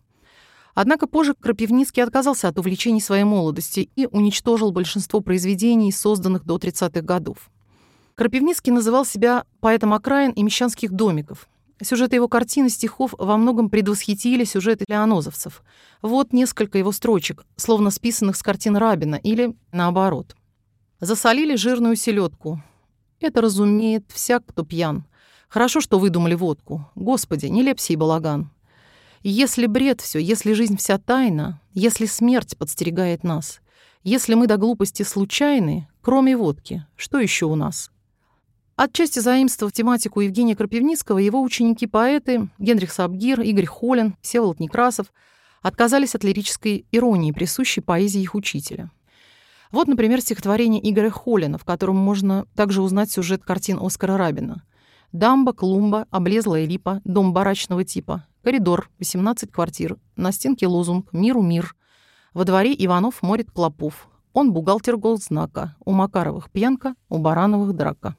Однако 0.75 1.07
позже 1.07 1.33
Крапивницкий 1.33 2.03
отказался 2.03 2.47
от 2.47 2.59
увлечений 2.59 3.01
своей 3.01 3.23
молодости 3.23 3.89
и 3.95 4.05
уничтожил 4.05 4.71
большинство 4.71 5.19
произведений, 5.19 5.91
созданных 5.91 6.45
до 6.45 6.57
30-х 6.57 7.01
годов. 7.01 7.49
Крапивницкий 8.13 8.71
называл 8.71 9.03
себя 9.03 9.45
поэтом 9.61 9.93
окраин 9.93 10.31
и 10.31 10.43
мещанских 10.43 10.91
домиков. 10.91 11.49
Сюжеты 11.81 12.17
его 12.17 12.27
картин 12.27 12.65
и 12.65 12.69
стихов 12.69 13.13
во 13.17 13.37
многом 13.37 13.69
предвосхитили 13.69 14.43
сюжеты 14.43 14.83
леонозовцев. 14.89 15.63
Вот 16.01 16.33
несколько 16.33 16.77
его 16.77 16.91
строчек, 16.91 17.45
словно 17.55 17.89
списанных 17.89 18.35
с 18.35 18.43
картин 18.43 18.75
Рабина, 18.75 19.15
или 19.15 19.55
наоборот. 19.71 20.35
«Засолили 20.99 21.55
жирную 21.55 21.95
селедку. 21.95 22.61
Это 23.21 23.39
разумеет 23.41 24.03
всяк, 24.13 24.43
кто 24.45 24.65
пьян. 24.65 25.05
Хорошо, 25.47 25.79
что 25.79 25.99
выдумали 25.99 26.35
водку. 26.35 26.89
Господи, 26.95 27.45
не 27.45 27.63
лепси 27.63 27.93
и 27.93 27.95
балаган. 27.95 28.51
Если 29.23 29.65
бред 29.65 30.01
все, 30.01 30.19
если 30.19 30.51
жизнь 30.53 30.75
вся 30.75 30.97
тайна, 30.97 31.61
если 31.73 32.05
смерть 32.05 32.57
подстерегает 32.57 33.23
нас, 33.23 33.61
если 34.03 34.33
мы 34.33 34.47
до 34.47 34.57
глупости 34.57 35.03
случайны, 35.03 35.87
кроме 36.01 36.35
водки, 36.35 36.85
что 36.97 37.19
еще 37.19 37.45
у 37.45 37.55
нас?» 37.55 37.89
Отчасти 38.81 39.19
заимствовав 39.19 39.73
тематику 39.73 40.21
Евгения 40.21 40.55
Крапивницкого, 40.55 41.17
его 41.17 41.41
ученики-поэты 41.41 42.47
Генрих 42.59 42.93
Сабгир, 42.93 43.41
Игорь 43.41 43.65
Холин, 43.65 44.15
Всеволод 44.21 44.61
Некрасов 44.61 45.11
отказались 45.61 46.15
от 46.15 46.23
лирической 46.23 46.85
иронии, 46.89 47.33
присущей 47.33 47.81
поэзии 47.81 48.21
их 48.21 48.35
учителя. 48.35 48.89
Вот, 49.73 49.89
например, 49.89 50.21
стихотворение 50.21 50.79
Игоря 50.89 51.09
Холина, 51.09 51.57
в 51.57 51.65
котором 51.65 51.97
можно 51.97 52.45
также 52.55 52.81
узнать 52.81 53.11
сюжет 53.11 53.43
картин 53.43 53.79
Оскара 53.81 54.15
Рабина. 54.15 54.63
«Дамба, 55.11 55.51
клумба, 55.51 56.07
облезлая 56.09 56.65
липа, 56.65 57.01
дом 57.03 57.33
барачного 57.33 57.83
типа, 57.83 58.27
коридор, 58.45 58.89
18 58.99 59.51
квартир, 59.51 59.97
на 60.15 60.31
стенке 60.31 60.67
лозунг 60.67 61.11
«Миру 61.11 61.41
мир», 61.41 61.75
во 62.33 62.45
дворе 62.45 62.73
Иванов 62.77 63.23
морит 63.23 63.51
клопов, 63.51 64.07
он 64.31 64.53
бухгалтер 64.53 64.95
голдзнака, 64.95 65.75
у 65.83 65.91
Макаровых 65.91 66.49
пьянка, 66.49 66.95
у 67.09 67.17
Барановых 67.17 67.73
драка. 67.73 68.15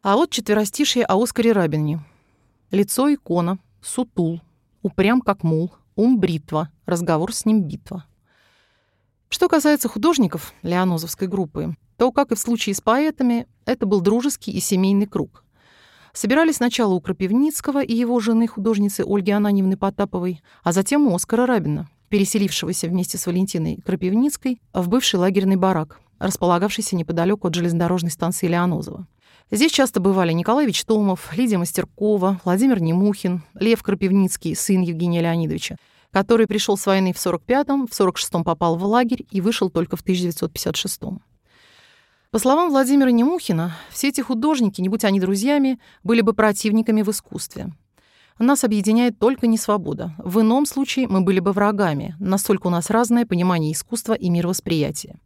А 0.00 0.14
вот 0.14 0.30
четверостишие 0.30 1.04
о 1.04 1.20
Оскаре 1.20 1.50
Рабине. 1.50 2.00
Лицо 2.70 3.12
икона, 3.12 3.58
сутул, 3.82 4.40
упрям 4.80 5.20
как 5.20 5.42
мул, 5.42 5.72
ум 5.96 6.20
бритва, 6.20 6.70
разговор 6.86 7.34
с 7.34 7.44
ним 7.44 7.64
битва. 7.64 8.04
Что 9.28 9.48
касается 9.48 9.88
художников 9.88 10.54
Леонозовской 10.62 11.26
группы, 11.26 11.74
то, 11.96 12.12
как 12.12 12.30
и 12.30 12.36
в 12.36 12.38
случае 12.38 12.76
с 12.76 12.80
поэтами, 12.80 13.48
это 13.66 13.86
был 13.86 14.00
дружеский 14.00 14.52
и 14.52 14.60
семейный 14.60 15.06
круг. 15.06 15.44
Собирались 16.12 16.56
сначала 16.56 16.94
у 16.94 17.00
Крапивницкого 17.00 17.82
и 17.82 17.92
его 17.92 18.20
жены, 18.20 18.46
художницы 18.46 19.04
Ольги 19.04 19.32
Ананьевны 19.32 19.76
Потаповой, 19.76 20.42
а 20.62 20.70
затем 20.70 21.08
у 21.08 21.14
Оскара 21.16 21.44
Рабина, 21.44 21.88
переселившегося 22.08 22.86
вместе 22.86 23.18
с 23.18 23.26
Валентиной 23.26 23.80
Крапивницкой 23.84 24.62
в 24.72 24.88
бывший 24.88 25.16
лагерный 25.16 25.56
барак, 25.56 25.98
располагавшийся 26.20 26.94
неподалеку 26.94 27.48
от 27.48 27.54
железнодорожной 27.54 28.12
станции 28.12 28.46
Леонозова. 28.46 29.08
Здесь 29.50 29.72
часто 29.72 29.98
бывали 29.98 30.32
Николай 30.32 30.66
Вичтомов, 30.66 31.34
Лидия 31.34 31.56
Мастеркова, 31.56 32.38
Владимир 32.44 32.82
Немухин, 32.82 33.42
Лев 33.54 33.82
Крапивницкий, 33.82 34.54
сын 34.54 34.82
Евгения 34.82 35.22
Леонидовича, 35.22 35.76
который 36.10 36.46
пришел 36.46 36.76
с 36.76 36.84
войны 36.84 37.14
в 37.14 37.16
45-м, 37.16 37.86
в 37.86 37.90
46-м 37.90 38.44
попал 38.44 38.76
в 38.76 38.84
лагерь 38.84 39.26
и 39.30 39.40
вышел 39.40 39.70
только 39.70 39.96
в 39.96 40.04
1956-м. 40.04 41.22
По 42.30 42.38
словам 42.38 42.68
Владимира 42.68 43.10
Немухина, 43.10 43.74
все 43.90 44.08
эти 44.08 44.20
художники, 44.20 44.82
не 44.82 44.90
будь 44.90 45.04
они 45.04 45.18
друзьями, 45.18 45.80
были 46.02 46.20
бы 46.20 46.34
противниками 46.34 47.00
в 47.00 47.10
искусстве. 47.10 47.72
Нас 48.38 48.64
объединяет 48.64 49.18
только 49.18 49.46
не 49.46 49.56
свобода. 49.56 50.14
В 50.18 50.42
ином 50.42 50.66
случае 50.66 51.08
мы 51.08 51.22
были 51.22 51.40
бы 51.40 51.52
врагами, 51.52 52.14
настолько 52.20 52.66
у 52.66 52.70
нас 52.70 52.90
разное 52.90 53.24
понимание 53.24 53.72
искусства 53.72 54.12
и 54.12 54.28
мировосприятия. 54.28 55.18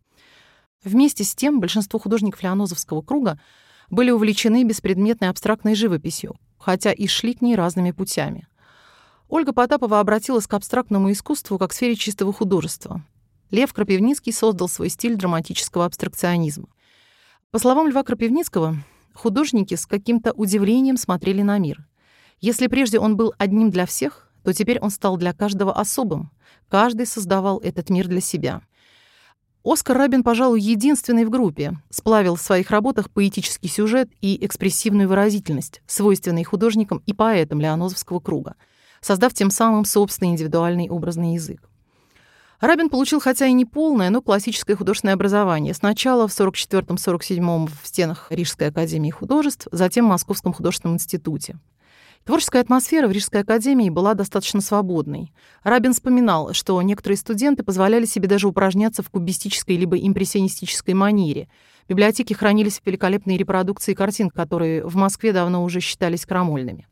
Вместе 0.85 1.25
с 1.25 1.35
тем, 1.35 1.59
большинство 1.59 1.99
художников 1.99 2.43
Леонозовского 2.43 3.03
круга 3.03 3.41
были 3.91 4.11
увлечены 4.11 4.65
беспредметной 4.65 5.29
абстрактной 5.29 5.75
живописью, 5.75 6.37
хотя 6.59 6.93
и 6.93 7.07
шли 7.07 7.35
к 7.35 7.43
ней 7.43 7.57
разными 7.57 7.91
путями. 7.91 8.47
Ольга 9.29 9.53
Потапова 9.53 10.01
обратилась 10.01 10.47
к 10.47 10.55
абстрактному 10.55 11.11
искусству 11.11 11.59
как 11.59 11.71
к 11.71 11.73
сфере 11.73 11.97
чистого 11.97 12.33
художества. 12.33 13.03
Лев 13.51 13.73
Крапивницкий 13.73 14.33
создал 14.33 14.69
свой 14.69 14.89
стиль 14.89 15.17
драматического 15.17 15.85
абстракционизма. 15.85 16.69
По 17.51 17.59
словам 17.59 17.89
Льва 17.89 18.03
Крапивницкого, 18.03 18.77
художники 19.15 19.75
с 19.75 19.87
каким-то 19.87 20.33
удивлением 20.33 20.97
смотрели 20.97 21.43
на 21.43 21.59
мир. 21.59 21.87
Если 22.41 22.67
прежде 22.67 22.99
он 22.99 23.17
был 23.17 23.35
одним 23.39 23.71
для 23.71 23.87
всех, 23.87 24.33
то 24.43 24.53
теперь 24.53 24.81
он 24.81 24.91
стал 24.91 25.17
для 25.17 25.33
каждого 25.33 25.73
особым. 25.73 26.31
Каждый 26.69 27.07
создавал 27.07 27.59
этот 27.61 27.91
мир 27.91 28.09
для 28.09 28.21
себя. 28.21 28.63
Оскар 29.65 29.97
Рабин, 29.97 30.25
пожалуй, 30.25 30.61
единственный 30.61 31.25
в 31.25 31.31
группе, 31.31 31.79
сплавил 31.89 32.35
в 32.35 32.41
своих 32.41 32.71
работах 32.71 33.11
поэтический 33.11 33.69
сюжет 33.69 34.11
и 34.21 34.45
экспрессивную 34.45 35.09
выразительность, 35.09 35.83
свойственные 35.87 36.45
художникам 36.45 37.01
и 37.07 37.13
поэтам 37.13 37.61
Леонозовского 37.61 38.19
круга, 38.19 38.57
создав 39.01 39.35
тем 39.35 39.51
самым 39.51 39.85
собственный 39.85 40.33
индивидуальный 40.33 40.89
образный 40.89 41.35
язык. 41.35 41.69
Рабин 42.61 42.91
получил 42.91 43.21
хотя 43.21 43.47
и 43.47 43.53
не 43.53 43.65
полное, 43.65 44.11
но 44.11 44.21
классическое 44.21 44.77
художественное 44.77 45.15
образование. 45.15 45.75
Сначала 45.75 46.27
в 46.27 46.33
44-47 46.33 47.69
в 47.83 47.87
стенах 47.87 48.27
Рижской 48.31 48.69
академии 48.69 49.11
художеств, 49.11 49.69
затем 49.71 50.07
в 50.07 50.11
Московском 50.11 50.53
художественном 50.53 50.97
институте. 50.97 51.59
Творческая 52.25 52.61
атмосфера 52.61 53.09
в 53.09 53.13
Рижской 53.13 53.41
академии 53.41 53.91
была 53.91 54.15
достаточно 54.15 54.61
свободной. 54.61 55.33
Рабин 55.65 55.93
вспоминал, 55.93 56.53
что 56.53 56.81
некоторые 56.81 57.17
студенты 57.17 57.65
позволяли 57.65 58.05
себе 58.05 58.29
даже 58.29 58.47
упражняться 58.47 59.03
в 59.03 59.11
кубистической 59.11 59.77
либо 59.77 59.99
импрессионистической 59.99 60.95
манере. 60.95 61.49
В 61.87 61.89
библиотеке 61.89 62.37
хранились 62.37 62.81
великолепные 62.85 63.37
репродукции 63.39 63.95
картин, 63.95 64.31
которые 64.31 64.87
в 64.87 64.95
Москве 64.95 65.33
давно 65.33 65.65
уже 65.65 65.81
считались 65.81 66.25
крамольными. 66.25 66.87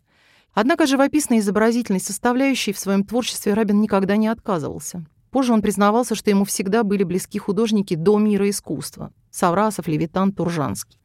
Однако 0.53 0.87
живописной 0.87 1.39
изобразительной 1.39 2.01
составляющей 2.01 2.73
в 2.73 2.79
своем 2.81 3.05
творчестве 3.05 3.55
Рабин 3.55 3.81
никогда 3.81 4.17
не 4.17 4.27
отказывался. 4.27 5.07
Позже 5.31 5.53
он 5.53 5.63
признавался, 5.63 6.17
что 6.17 6.31
ему 6.31 6.45
всегда 6.45 6.83
были 6.83 7.05
близки 7.05 7.39
художники 7.39 7.95
до 7.95 8.19
мира 8.19 8.51
искусства— 8.51 9.13
Саврасов, 9.31 9.87
Левитан, 9.87 10.33
Туржанский. 10.33 11.00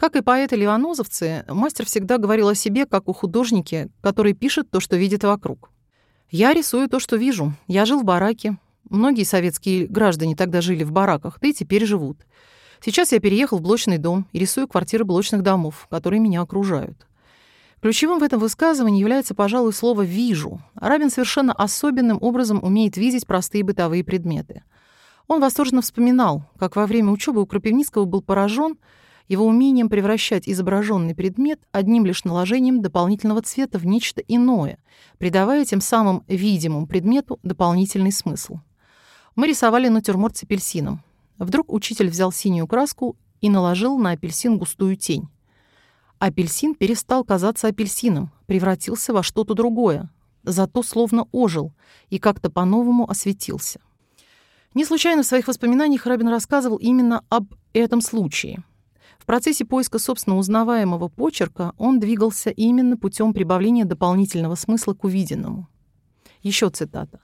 Как 0.00 0.16
и 0.16 0.22
поэты-ливанозовцы, 0.22 1.44
мастер 1.46 1.84
всегда 1.84 2.16
говорил 2.16 2.48
о 2.48 2.54
себе, 2.54 2.86
как 2.86 3.06
о 3.06 3.12
художнике, 3.12 3.90
который 4.00 4.32
пишет 4.32 4.70
то, 4.70 4.80
что 4.80 4.96
видит 4.96 5.24
вокруг. 5.24 5.70
«Я 6.30 6.54
рисую 6.54 6.88
то, 6.88 7.00
что 7.00 7.16
вижу. 7.16 7.52
Я 7.66 7.84
жил 7.84 8.00
в 8.00 8.04
бараке. 8.04 8.56
Многие 8.88 9.24
советские 9.24 9.86
граждане 9.86 10.34
тогда 10.34 10.62
жили 10.62 10.84
в 10.84 10.90
бараках, 10.90 11.38
да 11.42 11.48
и 11.48 11.52
теперь 11.52 11.84
живут. 11.84 12.16
Сейчас 12.82 13.12
я 13.12 13.20
переехал 13.20 13.58
в 13.58 13.60
блочный 13.60 13.98
дом 13.98 14.26
и 14.32 14.38
рисую 14.38 14.68
квартиры 14.68 15.04
блочных 15.04 15.42
домов, 15.42 15.86
которые 15.90 16.18
меня 16.18 16.40
окружают. 16.40 17.06
Ключевым 17.82 18.20
в 18.20 18.22
этом 18.22 18.40
высказывании 18.40 19.00
является, 19.00 19.34
пожалуй, 19.34 19.74
слово 19.74 20.00
«вижу». 20.00 20.62
Рабин 20.76 21.10
совершенно 21.10 21.52
особенным 21.52 22.16
образом 22.22 22.64
умеет 22.64 22.96
видеть 22.96 23.26
простые 23.26 23.64
бытовые 23.64 24.02
предметы. 24.02 24.62
Он 25.26 25.42
восторженно 25.42 25.82
вспоминал, 25.82 26.44
как 26.58 26.76
во 26.76 26.86
время 26.86 27.10
учебы 27.10 27.42
у 27.42 27.46
Крапивницкого 27.46 28.06
был 28.06 28.22
поражен– 28.22 28.78
его 29.30 29.46
умением 29.46 29.88
превращать 29.88 30.48
изображенный 30.48 31.14
предмет 31.14 31.60
одним 31.70 32.04
лишь 32.04 32.24
наложением 32.24 32.82
дополнительного 32.82 33.42
цвета 33.42 33.78
в 33.78 33.86
нечто 33.86 34.20
иное, 34.26 34.78
придавая 35.18 35.64
тем 35.64 35.80
самым 35.80 36.24
видимому 36.26 36.88
предмету 36.88 37.38
дополнительный 37.44 38.10
смысл. 38.10 38.58
Мы 39.36 39.46
рисовали 39.46 39.86
натюрморт 39.86 40.36
с 40.36 40.42
апельсином. 40.42 41.04
Вдруг 41.38 41.72
учитель 41.72 42.08
взял 42.08 42.32
синюю 42.32 42.66
краску 42.66 43.16
и 43.40 43.48
наложил 43.48 43.96
на 43.98 44.10
апельсин 44.10 44.58
густую 44.58 44.96
тень. 44.96 45.28
Апельсин 46.18 46.74
перестал 46.74 47.22
казаться 47.22 47.68
апельсином, 47.68 48.32
превратился 48.46 49.12
во 49.12 49.22
что-то 49.22 49.54
другое, 49.54 50.10
зато 50.42 50.82
словно 50.82 51.28
ожил 51.30 51.72
и 52.08 52.18
как-то 52.18 52.50
по-новому 52.50 53.08
осветился. 53.08 53.80
Не 54.74 54.84
случайно 54.84 55.22
в 55.22 55.26
своих 55.26 55.46
воспоминаниях 55.46 56.04
Рабин 56.04 56.28
рассказывал 56.28 56.78
именно 56.78 57.22
об 57.28 57.54
этом 57.72 58.00
случае— 58.00 58.64
в 59.20 59.26
процессе 59.26 59.66
поиска 59.66 59.98
собственно 59.98 60.38
узнаваемого 60.38 61.08
почерка 61.08 61.74
он 61.76 62.00
двигался 62.00 62.48
именно 62.48 62.96
путем 62.96 63.34
прибавления 63.34 63.84
дополнительного 63.84 64.54
смысла 64.54 64.94
к 64.94 65.04
увиденному. 65.04 65.68
Еще 66.42 66.70
цитата. 66.70 67.20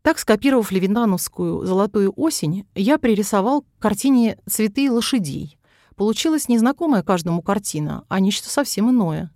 Так, 0.00 0.18
скопировав 0.18 0.72
левинановскую 0.72 1.66
«Золотую 1.66 2.14
осень», 2.16 2.66
я 2.74 2.96
пририсовал 2.96 3.62
к 3.62 3.66
картине 3.78 4.38
«Цветы 4.48 4.90
лошадей». 4.90 5.58
Получилась 5.94 6.48
незнакомая 6.48 7.02
каждому 7.02 7.42
картина, 7.42 8.06
а 8.08 8.18
нечто 8.18 8.48
совсем 8.48 8.88
иное. 8.88 9.30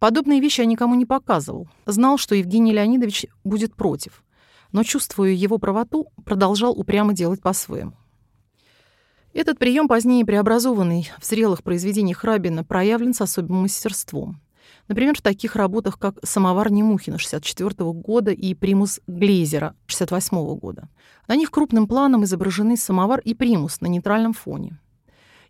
Подобные 0.00 0.40
вещи 0.40 0.62
я 0.62 0.66
никому 0.66 0.96
не 0.96 1.06
показывал. 1.06 1.68
Знал, 1.86 2.18
что 2.18 2.34
Евгений 2.34 2.72
Леонидович 2.72 3.26
будет 3.44 3.76
против. 3.76 4.24
Но, 4.72 4.82
чувствуя 4.82 5.30
его 5.30 5.58
правоту, 5.58 6.08
продолжал 6.24 6.72
упрямо 6.72 7.12
делать 7.12 7.40
по-своему. 7.40 7.92
Этот 9.34 9.58
прием, 9.58 9.88
позднее 9.88 10.24
преобразованный 10.24 11.10
в 11.20 11.26
зрелых 11.26 11.64
произведениях 11.64 12.22
Рабина, 12.22 12.62
проявлен 12.62 13.12
с 13.12 13.20
особым 13.20 13.62
мастерством. 13.62 14.40
Например, 14.86 15.18
в 15.18 15.22
таких 15.22 15.56
работах, 15.56 15.98
как 15.98 16.20
«Самовар 16.22 16.70
Немухина» 16.70 17.16
1964 17.16 17.90
года 17.94 18.30
и 18.30 18.54
«Примус 18.54 19.00
Глейзера» 19.08 19.74
1968 19.86 20.58
года. 20.60 20.88
На 21.26 21.34
них 21.34 21.50
крупным 21.50 21.88
планом 21.88 22.22
изображены 22.22 22.76
самовар 22.76 23.18
и 23.24 23.34
примус 23.34 23.80
на 23.80 23.86
нейтральном 23.86 24.34
фоне. 24.34 24.78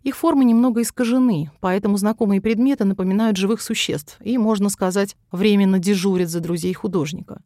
Их 0.01 0.17
формы 0.17 0.45
немного 0.45 0.81
искажены, 0.81 1.51
поэтому 1.59 1.97
знакомые 1.97 2.41
предметы 2.41 2.85
напоминают 2.85 3.37
живых 3.37 3.61
существ 3.61 4.17
и, 4.19 4.39
можно 4.39 4.69
сказать, 4.69 5.15
временно 5.31 5.77
дежурят 5.77 6.29
за 6.29 6.39
друзей 6.39 6.73
художника. 6.73 7.43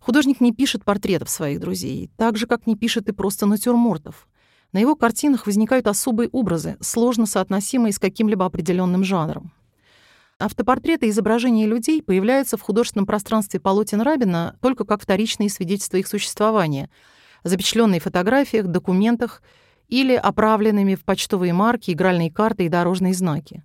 Художник 0.00 0.42
не 0.42 0.52
пишет 0.52 0.84
портретов 0.84 1.30
своих 1.30 1.60
друзей, 1.60 2.10
так 2.18 2.36
же, 2.36 2.46
как 2.46 2.66
не 2.66 2.76
пишет 2.76 3.08
и 3.08 3.12
просто 3.12 3.46
натюрмортов. 3.46 4.28
На 4.72 4.78
его 4.78 4.96
картинах 4.96 5.46
возникают 5.46 5.86
особые 5.86 6.28
образы, 6.30 6.76
сложно 6.80 7.26
соотносимые 7.26 7.92
с 7.92 7.98
каким-либо 7.98 8.44
определенным 8.44 9.04
жанром. 9.04 9.52
Автопортреты 10.38 11.06
и 11.06 11.10
изображения 11.10 11.66
людей 11.66 12.02
появляются 12.02 12.58
в 12.58 12.62
художественном 12.62 13.06
пространстве 13.06 13.58
полотен 13.58 14.02
Рабина 14.02 14.56
только 14.60 14.84
как 14.84 15.00
вторичные 15.00 15.48
свидетельства 15.48 15.96
их 15.96 16.06
существования, 16.06 16.90
запечатленные 17.42 18.00
в 18.00 18.04
фотографиях, 18.04 18.66
документах 18.66 19.42
или 19.88 20.14
оправленными 20.14 20.94
в 20.94 21.04
почтовые 21.04 21.54
марки, 21.54 21.92
игральные 21.92 22.30
карты 22.30 22.66
и 22.66 22.68
дорожные 22.68 23.14
знаки. 23.14 23.64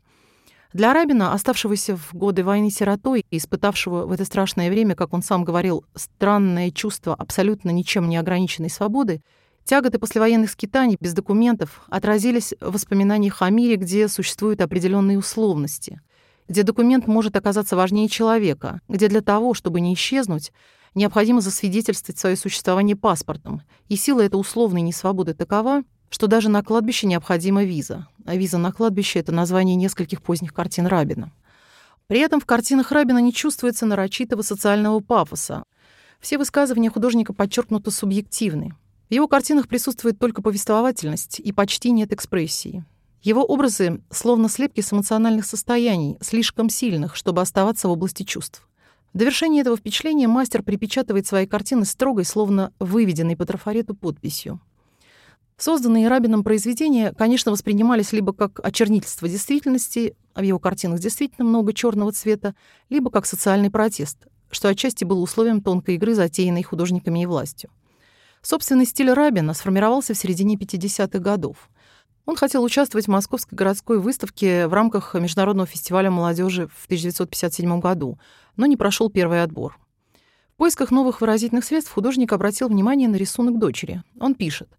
Для 0.71 0.93
Рабина, 0.93 1.33
оставшегося 1.33 1.97
в 1.97 2.13
годы 2.13 2.45
войны 2.45 2.69
сиротой 2.69 3.25
и 3.29 3.37
испытавшего 3.37 4.05
в 4.05 4.11
это 4.13 4.23
страшное 4.23 4.69
время, 4.69 4.95
как 4.95 5.13
он 5.13 5.21
сам 5.21 5.43
говорил, 5.43 5.83
странное 5.95 6.71
чувство 6.71 7.13
абсолютно 7.13 7.71
ничем 7.71 8.07
не 8.07 8.15
ограниченной 8.15 8.69
свободы, 8.69 9.21
Тяготы 9.71 9.99
послевоенных 9.99 10.51
скитаний 10.51 10.97
без 10.99 11.13
документов 11.13 11.83
отразились 11.87 12.53
в 12.59 12.73
воспоминаниях 12.73 13.41
о 13.41 13.49
мире, 13.49 13.77
где 13.77 14.09
существуют 14.09 14.59
определенные 14.59 15.17
условности, 15.17 16.01
где 16.49 16.63
документ 16.63 17.07
может 17.07 17.37
оказаться 17.37 17.77
важнее 17.77 18.09
человека, 18.09 18.81
где 18.89 19.07
для 19.07 19.21
того, 19.21 19.53
чтобы 19.53 19.79
не 19.79 19.93
исчезнуть, 19.93 20.51
необходимо 20.93 21.39
засвидетельствовать 21.39 22.19
свое 22.19 22.35
существование 22.35 22.97
паспортом, 22.97 23.61
и 23.87 23.95
сила 23.95 24.19
этой 24.19 24.35
условной 24.35 24.81
несвободы 24.81 25.33
такова, 25.33 25.83
что 26.09 26.27
даже 26.27 26.49
на 26.49 26.63
кладбище 26.63 27.07
необходима 27.07 27.63
виза. 27.63 28.07
А 28.25 28.35
виза 28.35 28.57
на 28.57 28.73
кладбище— 28.73 29.19
это 29.21 29.31
название 29.31 29.77
нескольких 29.77 30.21
поздних 30.21 30.53
картин 30.53 30.85
Рабина. 30.85 31.31
При 32.07 32.19
этом 32.19 32.41
в 32.41 32.45
картинах 32.45 32.91
Рабина 32.91 33.19
не 33.19 33.31
чувствуется 33.31 33.85
нарочитого 33.85 34.41
социального 34.41 34.99
пафоса. 34.99 35.63
Все 36.19 36.37
высказывания 36.37 36.89
художника 36.89 37.31
подчеркнуто 37.31 37.89
субъективны. 37.89 38.75
В 39.11 39.13
его 39.13 39.27
картинах 39.27 39.67
присутствует 39.67 40.17
только 40.19 40.41
повествовательность 40.41 41.37
и 41.41 41.51
почти 41.51 41.91
нет 41.91 42.13
экспрессии. 42.13 42.85
Его 43.21 43.43
образы 43.43 43.99
словно 44.09 44.47
слепки 44.47 44.79
с 44.79 44.93
эмоциональных 44.93 45.45
состояний, 45.45 46.17
слишком 46.21 46.69
сильных, 46.69 47.17
чтобы 47.17 47.41
оставаться 47.41 47.89
в 47.89 47.91
области 47.91 48.23
чувств. 48.23 48.65
В 49.13 49.17
довершение 49.17 49.63
этого 49.63 49.75
впечатления 49.75 50.29
мастер 50.29 50.63
припечатывает 50.63 51.27
свои 51.27 51.45
картины 51.45 51.83
строгой, 51.83 52.23
словно 52.23 52.71
выведенной 52.79 53.35
по 53.35 53.45
трафарету 53.45 53.95
подписью. 53.95 54.61
Созданные 55.57 56.07
Рабином 56.07 56.45
произведения, 56.45 57.11
конечно, 57.11 57.51
воспринимались 57.51 58.13
либо 58.13 58.31
как 58.31 58.61
очернительство 58.63 59.27
действительности, 59.27 60.15
а 60.33 60.39
в 60.39 60.43
его 60.43 60.57
картинах 60.57 61.01
действительно 61.01 61.45
много 61.45 61.73
черного 61.73 62.13
цвета, 62.13 62.55
либо 62.87 63.11
как 63.11 63.25
социальный 63.25 63.71
протест, 63.71 64.27
что 64.51 64.69
отчасти 64.69 65.03
было 65.03 65.19
условием 65.19 65.61
тонкой 65.61 65.95
игры, 65.95 66.15
затеянной 66.15 66.63
художниками 66.63 67.23
и 67.23 67.25
властью. 67.25 67.71
Собственный 68.41 68.85
стиль 68.85 69.11
Рабина 69.11 69.53
сформировался 69.53 70.13
в 70.13 70.17
середине 70.17 70.55
50-х 70.55 71.19
годов. 71.19 71.69
Он 72.25 72.35
хотел 72.35 72.63
участвовать 72.63 73.05
в 73.05 73.11
Московской 73.11 73.55
городской 73.55 73.99
выставке 73.99 74.67
в 74.67 74.73
рамках 74.73 75.13
Международного 75.13 75.67
фестиваля 75.67 76.09
молодежи 76.09 76.67
в 76.67 76.85
1957 76.85 77.79
году, 77.79 78.19
но 78.55 78.65
не 78.65 78.77
прошел 78.77 79.11
первый 79.11 79.43
отбор. 79.43 79.77
В 80.55 80.57
поисках 80.57 80.91
новых 80.91 81.21
выразительных 81.21 81.65
средств 81.65 81.91
художник 81.91 82.33
обратил 82.33 82.67
внимание 82.67 83.07
на 83.09 83.15
рисунок 83.15 83.59
дочери. 83.59 84.03
Он 84.19 84.33
пишет. 84.33 84.69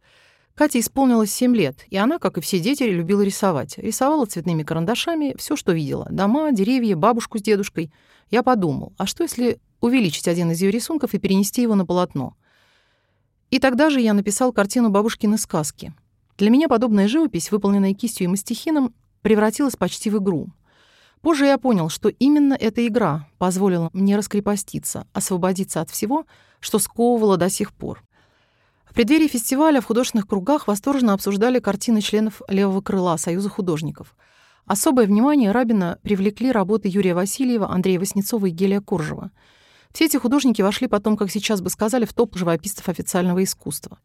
Кате 0.55 0.81
исполнилось 0.81 1.33
7 1.33 1.55
лет, 1.57 1.87
и 1.88 1.96
она, 1.96 2.18
как 2.18 2.38
и 2.38 2.40
все 2.40 2.59
дети, 2.59 2.83
любила 2.83 3.22
рисовать. 3.22 3.79
Рисовала 3.79 4.27
цветными 4.27 4.64
карандашами 4.64 5.35
все, 5.38 5.57
что 5.57 5.72
видела. 5.72 6.09
Дома, 6.11 6.51
деревья, 6.53 6.96
бабушку 6.96 7.38
с 7.38 7.42
дедушкой. 7.42 7.92
Я 8.31 8.42
подумал, 8.42 8.92
а 8.98 9.07
что 9.07 9.22
если 9.22 9.59
увеличить 9.81 10.29
один 10.29 10.51
из 10.51 10.61
ее 10.61 10.70
рисунков 10.70 11.14
и 11.14 11.18
перенести 11.18 11.62
его 11.62 11.75
на 11.75 11.87
полотно? 11.87 12.37
И 13.52 13.58
тогда 13.58 13.90
же 13.90 14.00
я 14.00 14.14
написал 14.14 14.50
картину 14.50 14.88
«Бабушкины 14.88 15.36
сказки». 15.36 15.92
Для 16.38 16.48
меня 16.48 16.68
подобная 16.68 17.06
живопись, 17.06 17.52
выполненная 17.52 17.92
кистью 17.92 18.24
и 18.24 18.28
мастихином, 18.28 18.94
превратилась 19.20 19.76
почти 19.76 20.08
в 20.08 20.16
игру. 20.16 20.48
Позже 21.20 21.44
я 21.44 21.58
понял, 21.58 21.90
что 21.90 22.08
именно 22.08 22.54
эта 22.54 22.86
игра 22.86 23.28
позволила 23.36 23.90
мне 23.92 24.16
раскрепоститься, 24.16 25.06
освободиться 25.12 25.82
от 25.82 25.90
всего, 25.90 26.24
что 26.60 26.78
сковывало 26.78 27.36
до 27.36 27.50
сих 27.50 27.74
пор. 27.74 28.02
В 28.86 28.94
преддверии 28.94 29.28
фестиваля 29.28 29.82
в 29.82 29.84
художественных 29.84 30.26
кругах 30.26 30.66
восторженно 30.66 31.12
обсуждали 31.12 31.58
картины 31.58 32.00
членов 32.00 32.40
левого 32.48 32.80
крыла 32.80 33.18
Союза 33.18 33.50
художников. 33.50 34.16
Особое 34.64 35.04
внимание 35.04 35.52
Рабина 35.52 35.98
привлекли 36.00 36.52
работы 36.52 36.88
Юрия 36.88 37.14
Васильева, 37.14 37.70
Андрея 37.70 38.00
Васнецова 38.00 38.46
и 38.46 38.50
Гелия 38.50 38.80
Коржева— 38.80 39.30
все 39.92 40.07
эти 40.07 40.16
художники 40.16 40.62
вошли 40.62 40.87
потом, 40.87 41.16
как 41.16 41.31
сейчас 41.31 41.61
бы 41.61 41.68
сказали, 41.70 42.05
в 42.05 42.14
топ 42.14 42.37
живописцев 42.37 42.88
официального 42.88 43.42
искусства. 43.44 43.98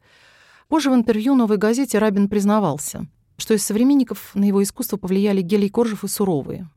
Позже 0.67 0.91
в 0.91 0.95
интервью 0.95 1.33
«Новой 1.35 1.57
газете» 1.57 1.97
Рабин 1.97 2.27
признавался, 2.27 3.07
что 3.37 3.53
из 3.53 3.63
современников 3.63 4.35
на 4.35 4.43
его 4.43 4.61
искусство 4.61 4.97
повлияли 4.97 5.41
Гелий 5.41 5.69
Коржев 5.69 6.03
и 6.03 6.07
Суровые. 6.07 6.69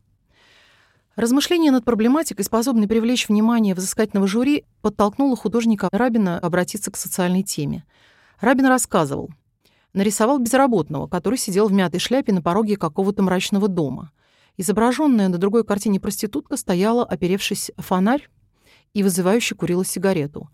Размышление 1.17 1.73
над 1.73 1.85
проблематикой, 1.85 2.45
способной 2.45 2.87
привлечь 2.87 3.29
внимание 3.29 3.75
взыскательного 3.75 4.29
жюри, 4.29 4.65
подтолкнуло 4.81 5.37
художника 5.37 5.89
Рабина 5.91 6.39
обратиться 6.39 6.93
к 6.93 6.97
социальной 6.97 7.43
теме. 7.43 7.85
Рабин 8.41 8.67
рассказывал. 8.67 9.31
Нарисовал 9.93 10.39
безработного, 10.39 11.09
который 11.09 11.37
сидел 11.37 11.67
в 11.67 11.73
мятой 11.73 11.99
шляпе 11.99 12.33
на 12.33 12.43
пороге 12.43 12.77
какого-то 12.77 13.25
мрачного 13.25 13.67
дома. 13.67 14.13
Изображенная 14.57 15.29
на 15.29 15.39
другой 15.39 15.65
картине 15.65 15.99
проститутка 15.99 16.57
стояла, 16.57 17.05
оперевшись 17.05 17.73
фонарь, 17.77 18.29
и 18.95 19.03
вызывающе 19.03 19.55
курила 19.55 19.85
сигарету. 19.85 20.49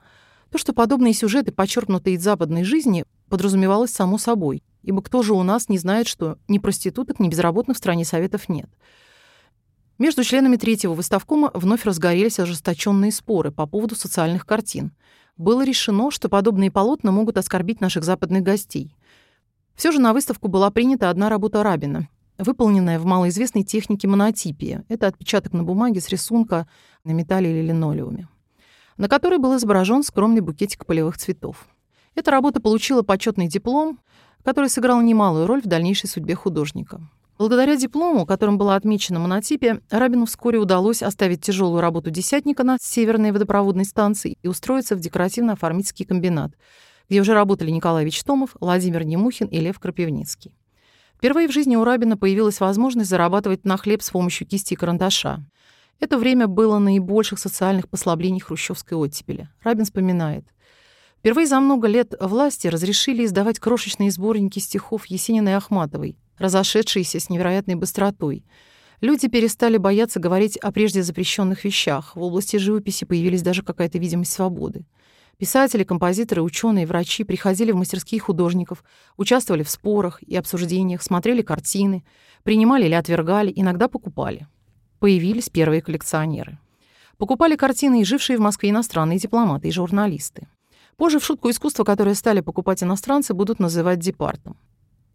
То, 0.50 0.58
что 0.58 0.72
подобные 0.72 1.12
сюжеты, 1.12 1.52
почерпнутые 1.52 2.16
из 2.16 2.22
западной 2.22 2.64
жизни, 2.64 3.04
подразумевалось 3.28 3.90
само 3.90 4.18
собой, 4.18 4.62
ибо 4.82 5.02
кто 5.02 5.22
же 5.22 5.34
у 5.34 5.42
нас 5.42 5.68
не 5.68 5.78
знает, 5.78 6.06
что 6.06 6.38
ни 6.48 6.58
проституток, 6.58 7.20
ни 7.20 7.28
безработных 7.28 7.76
в 7.76 7.78
стране 7.78 8.04
Советов 8.04 8.48
нет— 8.48 8.70
между 9.98 10.24
членами 10.24 10.56
третьего 10.56 10.92
выставкома 10.92 11.50
вновь 11.54 11.86
разгорелись 11.86 12.38
ожесточенные 12.38 13.10
споры 13.10 13.50
по 13.50 13.66
поводу 13.66 13.94
социальных 13.94 14.44
картин. 14.44 14.92
Было 15.38 15.64
решено, 15.64 16.10
что 16.10 16.28
подобные 16.28 16.70
полотна 16.70 17.12
могут 17.12 17.38
оскорбить 17.38 17.80
наших 17.80 18.04
западных 18.04 18.42
гостей. 18.42 18.94
Все 19.74 19.92
же 19.92 19.98
на 19.98 20.12
выставку 20.12 20.48
была 20.48 20.70
принята 20.70 21.08
одна 21.08 21.30
работа 21.30 21.62
Рабина, 21.62 22.08
выполненная 22.38 22.98
в 22.98 23.04
малоизвестной 23.04 23.62
технике 23.62 24.08
монотипия. 24.08 24.84
Это 24.88 25.06
отпечаток 25.06 25.52
на 25.52 25.64
бумаге 25.64 26.00
с 26.00 26.08
рисунка 26.08 26.68
на 27.04 27.12
металле 27.12 27.50
или 27.50 27.68
линолеуме, 27.68 28.28
на 28.96 29.08
которой 29.08 29.38
был 29.38 29.56
изображен 29.56 30.02
скромный 30.02 30.40
букетик 30.40 30.86
полевых 30.86 31.18
цветов. 31.18 31.66
Эта 32.14 32.30
работа 32.30 32.60
получила 32.60 33.02
почетный 33.02 33.46
диплом, 33.48 34.00
который 34.42 34.70
сыграл 34.70 35.00
немалую 35.02 35.46
роль 35.46 35.60
в 35.60 35.66
дальнейшей 35.66 36.08
судьбе 36.08 36.34
художника. 36.34 37.00
Благодаря 37.38 37.76
диплому, 37.76 38.24
которым 38.24 38.56
была 38.56 38.76
отмечена 38.76 39.18
монотипия, 39.18 39.82
Рабину 39.90 40.24
вскоре 40.24 40.58
удалось 40.58 41.02
оставить 41.02 41.42
тяжелую 41.42 41.82
работу 41.82 42.10
десятника 42.10 42.64
на 42.64 42.78
северной 42.80 43.32
водопроводной 43.32 43.84
станции 43.84 44.38
и 44.42 44.48
устроиться 44.48 44.96
в 44.96 45.00
декоративно-оформительский 45.00 46.06
комбинат, 46.06 46.52
где 47.10 47.20
уже 47.20 47.34
работали 47.34 47.70
Николай 47.70 48.06
Вичтомов, 48.06 48.56
Владимир 48.58 49.04
Немухин 49.04 49.48
и 49.48 49.60
Лев 49.60 49.78
Крапивницкий. 49.78 50.54
Впервые 51.16 51.48
в 51.48 51.52
жизни 51.52 51.76
у 51.76 51.84
Рабина 51.84 52.16
появилась 52.16 52.60
возможность 52.60 53.08
зарабатывать 53.08 53.64
на 53.64 53.76
хлеб 53.76 54.02
с 54.02 54.10
помощью 54.10 54.46
кисти 54.46 54.74
и 54.74 54.76
карандаша. 54.76 55.44
Это 55.98 56.18
время 56.18 56.46
было 56.46 56.78
наибольших 56.78 57.38
социальных 57.38 57.88
послаблений 57.88 58.40
хрущевской 58.40 58.98
оттепели. 58.98 59.48
Рабин 59.62 59.86
вспоминает. 59.86 60.44
Впервые 61.18 61.46
за 61.46 61.58
много 61.58 61.88
лет 61.88 62.14
власти 62.20 62.68
разрешили 62.68 63.24
издавать 63.24 63.58
крошечные 63.58 64.10
сборники 64.10 64.58
стихов 64.58 65.06
Есениной 65.06 65.52
и 65.52 65.54
Ахматовой, 65.54 66.18
разошедшиеся 66.38 67.18
с 67.18 67.30
невероятной 67.30 67.76
быстротой. 67.76 68.44
Люди 69.00 69.26
перестали 69.26 69.78
бояться 69.78 70.20
говорить 70.20 70.58
о 70.58 70.70
прежде 70.70 71.02
запрещенных 71.02 71.64
вещах. 71.64 72.14
В 72.14 72.22
области 72.22 72.58
живописи 72.58 73.06
появились 73.06 73.42
даже 73.42 73.62
какая-то 73.62 73.98
видимость 73.98 74.32
свободы. 74.32 74.84
Писатели, 75.38 75.84
композиторы, 75.84 76.40
ученые, 76.40 76.86
врачи 76.86 77.22
приходили 77.22 77.70
в 77.70 77.76
мастерские 77.76 78.20
художников, 78.20 78.82
участвовали 79.18 79.62
в 79.62 79.70
спорах 79.70 80.22
и 80.22 80.34
обсуждениях, 80.34 81.02
смотрели 81.02 81.42
картины, 81.42 82.04
принимали 82.42 82.86
или 82.86 82.94
отвергали, 82.94 83.52
иногда 83.54 83.86
покупали. 83.86 84.46
Появились 84.98 85.50
первые 85.50 85.82
коллекционеры. 85.82 86.58
Покупали 87.18 87.54
картины 87.54 88.00
и 88.00 88.04
жившие 88.04 88.38
в 88.38 88.40
Москве 88.40 88.70
иностранные 88.70 89.18
дипломаты 89.18 89.68
и 89.68 89.72
журналисты. 89.72 90.48
Позже 90.96 91.18
в 91.18 91.24
шутку 91.24 91.50
искусства, 91.50 91.84
которые 91.84 92.14
стали 92.14 92.40
покупать 92.40 92.82
иностранцы, 92.82 93.34
будут 93.34 93.58
называть 93.58 93.98
департом. 93.98 94.56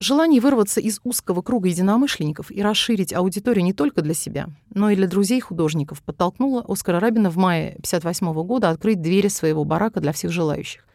Желание 0.03 0.41
вырваться 0.41 0.81
из 0.81 0.99
узкого 1.03 1.43
круга 1.43 1.69
единомышленников 1.69 2.49
и 2.49 2.63
расширить 2.63 3.13
аудиторию 3.13 3.63
не 3.63 3.71
только 3.71 4.01
для 4.01 4.15
себя, 4.15 4.47
но 4.73 4.89
и 4.89 4.95
для 4.95 5.07
друзей 5.07 5.39
художников 5.39 6.01
подтолкнуло 6.01 6.65
Оскара 6.67 6.99
Рабина 6.99 7.29
в 7.29 7.37
мае 7.37 7.73
1958 7.73 8.47
года 8.47 8.71
открыть 8.71 8.99
двери 8.99 9.27
своего 9.27 9.63
барака 9.63 9.99
для 9.99 10.11
всех 10.11 10.31
желающих. 10.31 10.87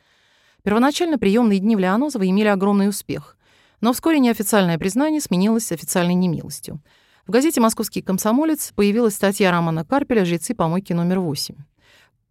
Первоначально 0.64 1.18
приемные 1.18 1.60
дни 1.60 1.76
в 1.76 1.78
Леонозово 1.78 2.28
имели 2.28 2.48
огромный 2.48 2.88
успех, 2.88 3.36
но 3.80 3.92
вскоре 3.92 4.18
неофициальное 4.18 4.76
признание 4.76 5.20
сменилось 5.20 5.70
официальной 5.70 6.14
немилостью. 6.14 6.80
В 7.28 7.30
газете 7.30 7.60
«Московский 7.60 8.02
комсомолец» 8.02 8.72
появилась 8.74 9.14
статья 9.14 9.52
Романа 9.52 9.84
Карпеля 9.84 10.24
«Жрецы 10.24 10.52
помойки 10.52 10.92
номер 10.92 11.18
8». 11.18 11.54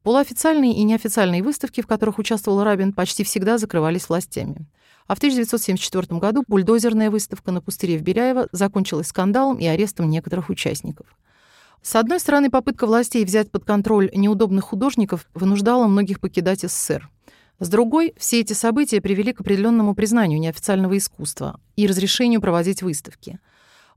Полуофициальные 0.03 0.73
и 0.73 0.83
неофициальные 0.83 1.41
выставки, 1.41 1.79
в 1.79 1.87
которых 1.87 2.19
участвовал 2.19 2.65
Рабин, 2.65 2.91
почти 2.91 3.23
всегда 3.23 3.57
закрывались 3.57 4.09
властями. 4.09 4.67
А 5.07 5.13
в 5.13 5.17
1974 5.19 6.19
году 6.19 6.43
бульдозерная 6.47 7.11
выставка 7.11 7.51
на 7.51 7.61
пустыре 7.61 7.97
в 7.97 8.01
Беляево 8.01 8.47
закончилась 8.51 9.07
скандалом 9.07 9.57
и 9.57 9.65
арестом 9.65 10.09
некоторых 10.09 10.49
участников. 10.49 11.05
С 11.83 11.95
одной 11.95 12.19
стороны, 12.19 12.49
попытка 12.49 12.87
властей 12.87 13.23
взять 13.23 13.51
под 13.51 13.63
контроль 13.63 14.09
неудобных 14.15 14.65
художников 14.65 15.27
вынуждала 15.35 15.85
многих 15.85 16.19
покидать 16.19 16.61
СССР. 16.61 17.09
С 17.59 17.69
другой, 17.69 18.13
все 18.17 18.41
эти 18.41 18.53
события 18.53 18.99
привели 18.99 19.31
к 19.31 19.41
определенному 19.41 19.93
признанию 19.93 20.39
неофициального 20.39 20.97
искусства 20.97 21.59
и 21.75 21.85
разрешению 21.85 22.41
проводить 22.41 22.81
выставки. 22.81 23.39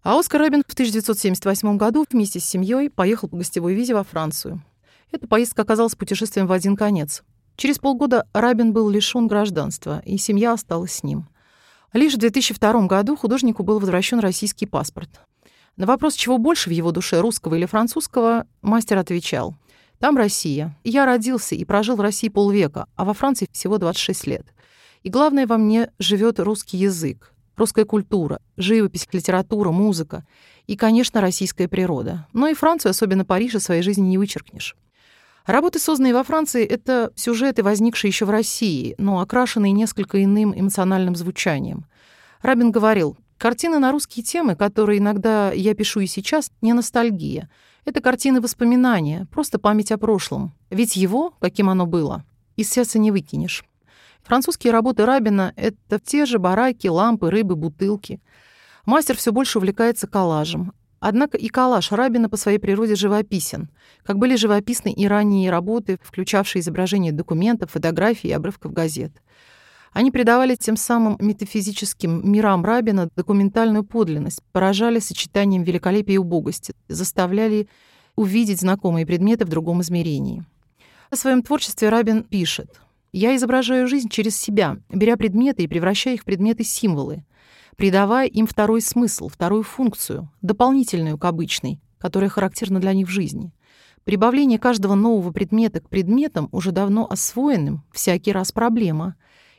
А 0.02 0.18
Оскар 0.18 0.42
Рабин 0.42 0.62
в 0.66 0.72
1978 0.72 1.76
году 1.78 2.04
вместе 2.10 2.38
с 2.38 2.44
семьей 2.44 2.90
поехал 2.90 3.28
по 3.28 3.38
гостевой 3.38 3.74
визе 3.74 3.94
во 3.94 4.04
Францию. 4.04 4.62
Эта 5.10 5.26
поездка 5.26 5.62
оказалась 5.62 5.94
путешествием 5.94 6.46
в 6.46 6.52
один 6.52 6.76
конец. 6.76 7.24
Через 7.58 7.80
полгода 7.80 8.24
Рабин 8.32 8.72
был 8.72 8.88
лишён 8.88 9.26
гражданства, 9.26 10.00
и 10.06 10.16
семья 10.16 10.52
осталась 10.52 10.92
с 10.92 11.02
ним. 11.02 11.28
Лишь 11.92 12.14
в 12.14 12.18
2002 12.18 12.86
году 12.86 13.16
художнику 13.16 13.64
был 13.64 13.80
возвращен 13.80 14.20
российский 14.20 14.64
паспорт. 14.64 15.10
На 15.76 15.84
вопрос, 15.84 16.14
чего 16.14 16.38
больше 16.38 16.70
в 16.70 16.72
его 16.72 16.92
душе, 16.92 17.20
русского 17.20 17.56
или 17.56 17.66
французского, 17.66 18.46
мастер 18.62 18.98
отвечал. 18.98 19.56
«Там 19.98 20.16
Россия. 20.16 20.78
Я 20.84 21.04
родился 21.04 21.56
и 21.56 21.64
прожил 21.64 21.96
в 21.96 22.00
России 22.00 22.28
полвека, 22.28 22.86
а 22.94 23.04
во 23.04 23.12
Франции 23.12 23.48
всего 23.50 23.78
26 23.78 24.28
лет. 24.28 24.46
И 25.02 25.08
главное, 25.08 25.48
во 25.48 25.58
мне 25.58 25.90
живет 25.98 26.38
русский 26.38 26.76
язык, 26.76 27.34
русская 27.56 27.84
культура, 27.84 28.40
живопись, 28.56 29.08
литература, 29.10 29.72
музыка 29.72 30.24
и, 30.68 30.76
конечно, 30.76 31.20
российская 31.20 31.66
природа. 31.66 32.28
Но 32.32 32.46
и 32.46 32.54
Францию, 32.54 32.90
особенно 32.90 33.24
Париж, 33.24 33.56
из 33.56 33.64
своей 33.64 33.82
жизни 33.82 34.06
не 34.06 34.16
вычеркнешь. 34.16 34.76
Работы, 35.48 35.78
созданные 35.78 36.12
во 36.12 36.24
Франции, 36.24 36.62
это 36.62 37.10
сюжеты, 37.16 37.62
возникшие 37.62 38.10
еще 38.10 38.26
в 38.26 38.30
России, 38.30 38.94
но 38.98 39.20
окрашенные 39.20 39.72
несколько 39.72 40.22
иным 40.22 40.52
эмоциональным 40.54 41.16
звучанием. 41.16 41.86
Рабин 42.42 42.70
говорил, 42.70 43.16
картины 43.38 43.78
на 43.78 43.90
русские 43.90 44.22
темы, 44.22 44.56
которые 44.56 44.98
иногда 44.98 45.50
я 45.52 45.72
пишу 45.74 46.00
и 46.00 46.06
сейчас, 46.06 46.50
не 46.60 46.74
ностальгия. 46.74 47.48
Это 47.86 48.02
картины 48.02 48.42
воспоминания, 48.42 49.26
просто 49.32 49.58
память 49.58 49.90
о 49.90 49.96
прошлом. 49.96 50.52
Ведь 50.68 50.96
его, 50.96 51.32
каким 51.40 51.70
оно 51.70 51.86
было, 51.86 52.26
из 52.56 52.68
сердца 52.68 52.98
не 52.98 53.10
выкинешь. 53.10 53.64
Французские 54.24 54.74
работы 54.74 55.06
Рабина— 55.06 55.54
это 55.56 55.98
те 55.98 56.26
же 56.26 56.38
бараки, 56.38 56.88
лампы, 56.88 57.30
рыбы, 57.30 57.56
бутылки. 57.56 58.20
Мастер 58.84 59.16
все 59.16 59.32
больше 59.32 59.56
увлекается 59.56 60.08
коллажем, 60.08 60.74
Однако 61.00 61.36
и 61.38 61.48
коллаж 61.48 61.92
Рабина 61.92 62.28
по 62.28 62.36
своей 62.36 62.58
природе 62.58 62.96
живописен, 62.96 63.68
как 64.02 64.18
были 64.18 64.34
живописны 64.34 64.92
и 64.92 65.06
ранние 65.06 65.50
работы, 65.50 65.98
включавшие 66.02 66.60
изображения 66.60 67.12
документов, 67.12 67.70
фотографий 67.70 68.28
и 68.28 68.32
обрывков 68.32 68.72
газет. 68.72 69.12
Они 69.92 70.10
придавали 70.10 70.54
тем 70.54 70.76
самым 70.76 71.16
метафизическим 71.20 72.30
мирам 72.30 72.64
Рабина 72.64 73.08
документальную 73.16 73.84
подлинность, 73.84 74.42
поражали 74.52 74.98
сочетанием 74.98 75.62
великолепия 75.62 76.16
и 76.16 76.18
убогости, 76.18 76.74
заставляли 76.88 77.68
увидеть 78.16 78.60
знакомые 78.60 79.06
предметы 79.06 79.44
в 79.44 79.48
другом 79.48 79.80
измерении. 79.82 80.44
О 81.10 81.16
своем 81.16 81.42
творчестве 81.42 81.88
Рабин 81.88 82.24
пишет. 82.24 82.80
«Я 83.12 83.34
изображаю 83.36 83.88
жизнь 83.88 84.08
через 84.10 84.38
себя, 84.38 84.76
беря 84.90 85.16
предметы 85.16 85.62
и 85.62 85.68
превращая 85.68 86.14
их 86.14 86.22
в 86.22 86.24
предметы-символы 86.24 87.24
придавая 87.78 88.26
им 88.26 88.48
второй 88.48 88.82
смысл, 88.82 89.28
вторую 89.28 89.62
функцию, 89.62 90.28
дополнительную 90.42 91.16
к 91.16 91.24
обычной, 91.24 91.80
которая 91.98 92.28
характерна 92.28 92.80
для 92.80 92.92
них 92.92 93.06
в 93.06 93.10
жизни. 93.10 93.52
Прибавление 94.02 94.58
каждого 94.58 94.96
нового 94.96 95.30
предмета 95.30 95.80
к 95.80 95.88
предметам, 95.88 96.48
уже 96.50 96.72
давно 96.72 97.06
освоенным, 97.08 97.84
всякий 97.92 98.32
раз 98.32 98.50
проблема. 98.50 99.14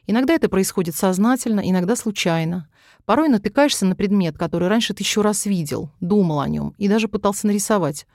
Иногда 0.06 0.34
это 0.34 0.50
происходит 0.50 0.96
сознательно, 0.98 1.62
иногда 1.62 1.96
случайно. 1.96 2.68
Порой 3.06 3.30
натыкаешься 3.30 3.86
на 3.86 3.96
предмет, 3.96 4.38
который 4.38 4.68
раньше 4.68 4.94
ты 4.94 5.02
еще 5.02 5.22
раз 5.22 5.46
видел, 5.46 5.90
думал 6.02 6.42
о 6.42 6.50
нем 6.50 6.76
и 6.78 6.90
даже 6.90 7.08
пытался 7.08 7.48
нарисовать. 7.48 8.06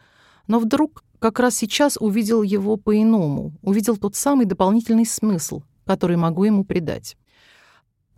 Но 0.47 0.59
вдруг 0.59 1.03
как 1.19 1.41
раз 1.41 1.57
сейчас 1.57 1.97
увидел 1.99 2.43
его 2.43 2.77
по-иному, 2.77 3.55
увидел 3.63 3.97
тот 3.97 4.17
самый 4.17 4.45
дополнительный 4.45 5.07
смысл, 5.07 5.63
который 5.87 6.17
могу 6.17 6.45
ему 6.45 6.63
придать. 6.63 7.17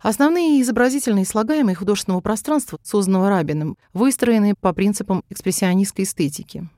Основные 0.07 0.61
изобразительные 0.61 1.25
слагаемые 1.25 1.75
художественного 1.75 2.21
пространства, 2.21 2.79
созданного 2.81 3.27
Рабиным, 3.27 3.77
выстроены 3.91 4.55
по 4.55 4.71
принципам 4.71 5.21
экспрессионистской 5.29 6.05
эстетики. 6.05 6.69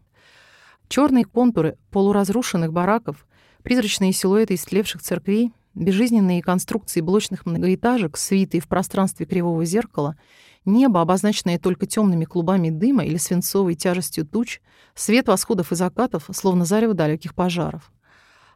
Черные 0.88 1.26
контуры 1.26 1.78
полуразрушенных 1.92 2.74
бараков, 2.74 3.28
призрачные 3.62 4.13
силуэты 4.13 4.56
истлевших 4.56 5.04
церквей, 5.04 5.54
безжизненные 5.76 6.42
конструкции 6.42 7.02
блочных 7.02 7.46
многоэтажек, 7.46 8.18
свитые 8.18 8.62
в 8.62 8.68
пространстве 8.68 9.28
кривого 9.28 9.63
зеркала, 9.63 10.18
Небо, 10.65 11.00
обозначенное 11.00 11.60
только 11.60 11.86
темными 11.86 12.26
клубами 12.26 12.72
дыма 12.72 13.06
или 13.06 13.18
свинцовой 13.18 13.76
тяжестью 13.76 14.26
туч, 14.26 14.60
свет 14.96 15.28
восходов 15.28 15.72
и 15.72 15.76
закатов, 15.76 16.28
словно 16.34 16.65
зарево 16.65 16.96
далеких 16.96 17.36
пожаров. 17.36 17.92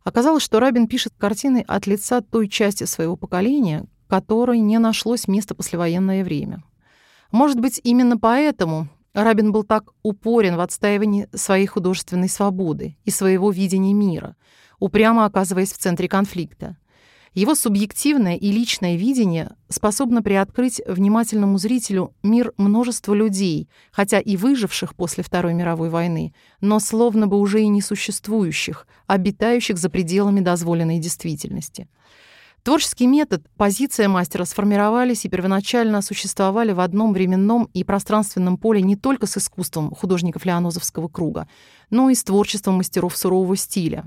Оказалось, 0.04 0.42
что 0.42 0.60
Рабин 0.60 0.88
пишет 0.88 1.14
картины 1.16 1.64
от 1.68 1.86
лица 1.86 2.22
той 2.22 2.50
части 2.50 2.86
своего 2.86 3.16
поколения, 3.16 3.86
которой 4.14 4.60
не 4.60 4.78
нашлось 4.78 5.28
места 5.28 5.56
послевоенное 5.56 6.24
время. 6.24 6.62
Может 7.32 7.60
быть, 7.60 7.82
именно 7.84 8.16
поэтому 8.16 8.88
Рабин 9.16 9.52
был 9.52 9.64
так 9.64 9.86
упорен 10.04 10.56
в 10.56 10.60
отстаивании 10.60 11.28
своей 11.34 11.66
художественной 11.66 12.30
свободы 12.30 12.96
и 13.06 13.10
своего 13.10 13.50
видения 13.50 13.92
мира, 13.92 14.36
упрямо 14.78 15.26
оказываясь 15.26 15.74
в 15.74 15.80
центре 15.80 16.08
конфликта. 16.08 16.78
Его 17.34 17.56
субъективное 17.56 18.36
и 18.36 18.52
личное 18.52 18.98
видение 18.98 19.56
способно 19.68 20.22
приоткрыть 20.22 20.80
внимательному 20.86 21.58
зрителю 21.58 22.14
мир 22.22 22.54
множества 22.58 23.16
людей, 23.16 23.68
хотя 23.92 24.20
и 24.20 24.38
выживших 24.38 24.94
после 24.94 25.24
Второй 25.24 25.56
мировой 25.56 25.90
войны, 25.90 26.36
но 26.62 26.80
словно 26.80 27.26
бы 27.26 27.40
уже 27.40 27.64
и 27.64 27.68
несуществующих, 27.68 28.86
обитающих 29.08 29.80
за 29.80 29.90
пределами 29.90 30.42
дозволенной 30.42 31.00
действительности. 31.00 31.88
Творческий 32.64 33.08
метод, 33.08 33.46
позиция 33.58 34.08
мастера 34.08 34.46
сформировались 34.46 35.26
и 35.26 35.30
первоначально 35.30 36.02
существовали 36.02 36.72
в 36.72 36.80
одном 36.80 37.12
временном 37.12 37.70
и 37.74 37.84
пространственном 37.84 38.58
поле 38.58 38.82
не 38.82 38.96
только 38.96 39.28
с 39.28 39.38
искусством 39.38 39.94
художников 39.94 40.46
Леонозовского 40.46 41.10
круга, 41.10 41.50
но 41.90 42.10
и 42.10 42.16
с 42.16 42.24
творчеством 42.24 42.76
мастеров 42.76 43.18
сурового 43.18 43.58
стиля, 43.58 44.06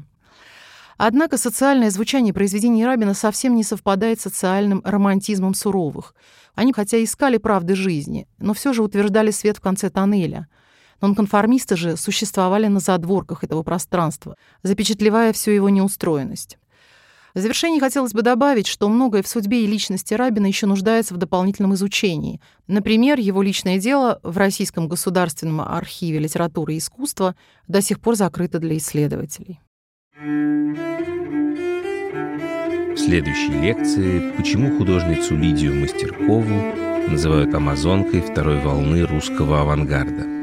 Однако 0.99 1.37
социальное 1.37 1.91
звучание 1.91 2.33
произведений 2.33 2.87
Рабина 2.87 3.13
совсем 3.13 3.55
не 3.55 3.63
совпадает 3.63 4.19
с 4.19 4.23
социальным 4.23 4.81
романтизмом 4.83 5.53
суровых. 5.53 6.15
Они 6.55 6.73
хотя 6.73 7.05
искали 7.05 7.37
правды 7.37 7.75
жизни, 7.75 8.27
но 8.39 8.55
все 8.55 8.73
же 8.73 8.83
утверждали 8.83 9.31
свет 9.31 9.59
в 9.59 9.61
конце 9.61 9.91
тоннеля. 9.91 10.49
Нонконформисты 11.03 11.77
же 11.77 11.99
существовали 11.99 12.69
на 12.69 12.81
задворках 12.81 13.45
этого 13.45 13.63
пространства, 13.63 14.37
запечатлевая 14.63 15.35
всю 15.35 15.51
его 15.51 15.69
неустроенность. 15.69 16.57
В 17.37 17.39
завершении 17.39 17.79
хотелось 17.79 18.15
бы 18.15 18.23
добавить, 18.23 18.67
что 18.67 18.89
многое 18.89 19.23
в 19.23 19.29
судьбе 19.29 19.63
и 19.63 19.67
личности 19.67 20.15
Рабина 20.15 20.47
еще 20.47 20.65
нуждается 20.65 21.13
в 21.13 21.19
дополнительном 21.19 21.75
изучении. 21.75 22.41
Например, 22.67 23.21
его 23.21 23.43
личное 23.43 23.77
дело 23.79 24.21
в 24.23 24.39
Российском 24.39 24.89
государственном 24.89 25.61
архиве 25.61 26.19
литературы 26.19 26.73
и 26.73 26.79
искусства 26.79 27.37
до 27.69 27.83
сих 27.83 28.01
пор 28.01 28.17
закрыто 28.17 28.59
для 28.59 28.79
исследователей. 28.79 29.61
В 32.95 32.97
следующей 32.97 33.61
лекции 33.61 34.33
«Почему 34.39 34.79
художницу 34.79 35.37
Лидию 35.37 35.75
Мастеркову 35.79 37.11
называют 37.11 37.55
амазонкой 37.55 38.23
второй 38.23 38.61
волны 38.61 39.03
русского 39.05 39.61
авангарда?» 39.61 40.36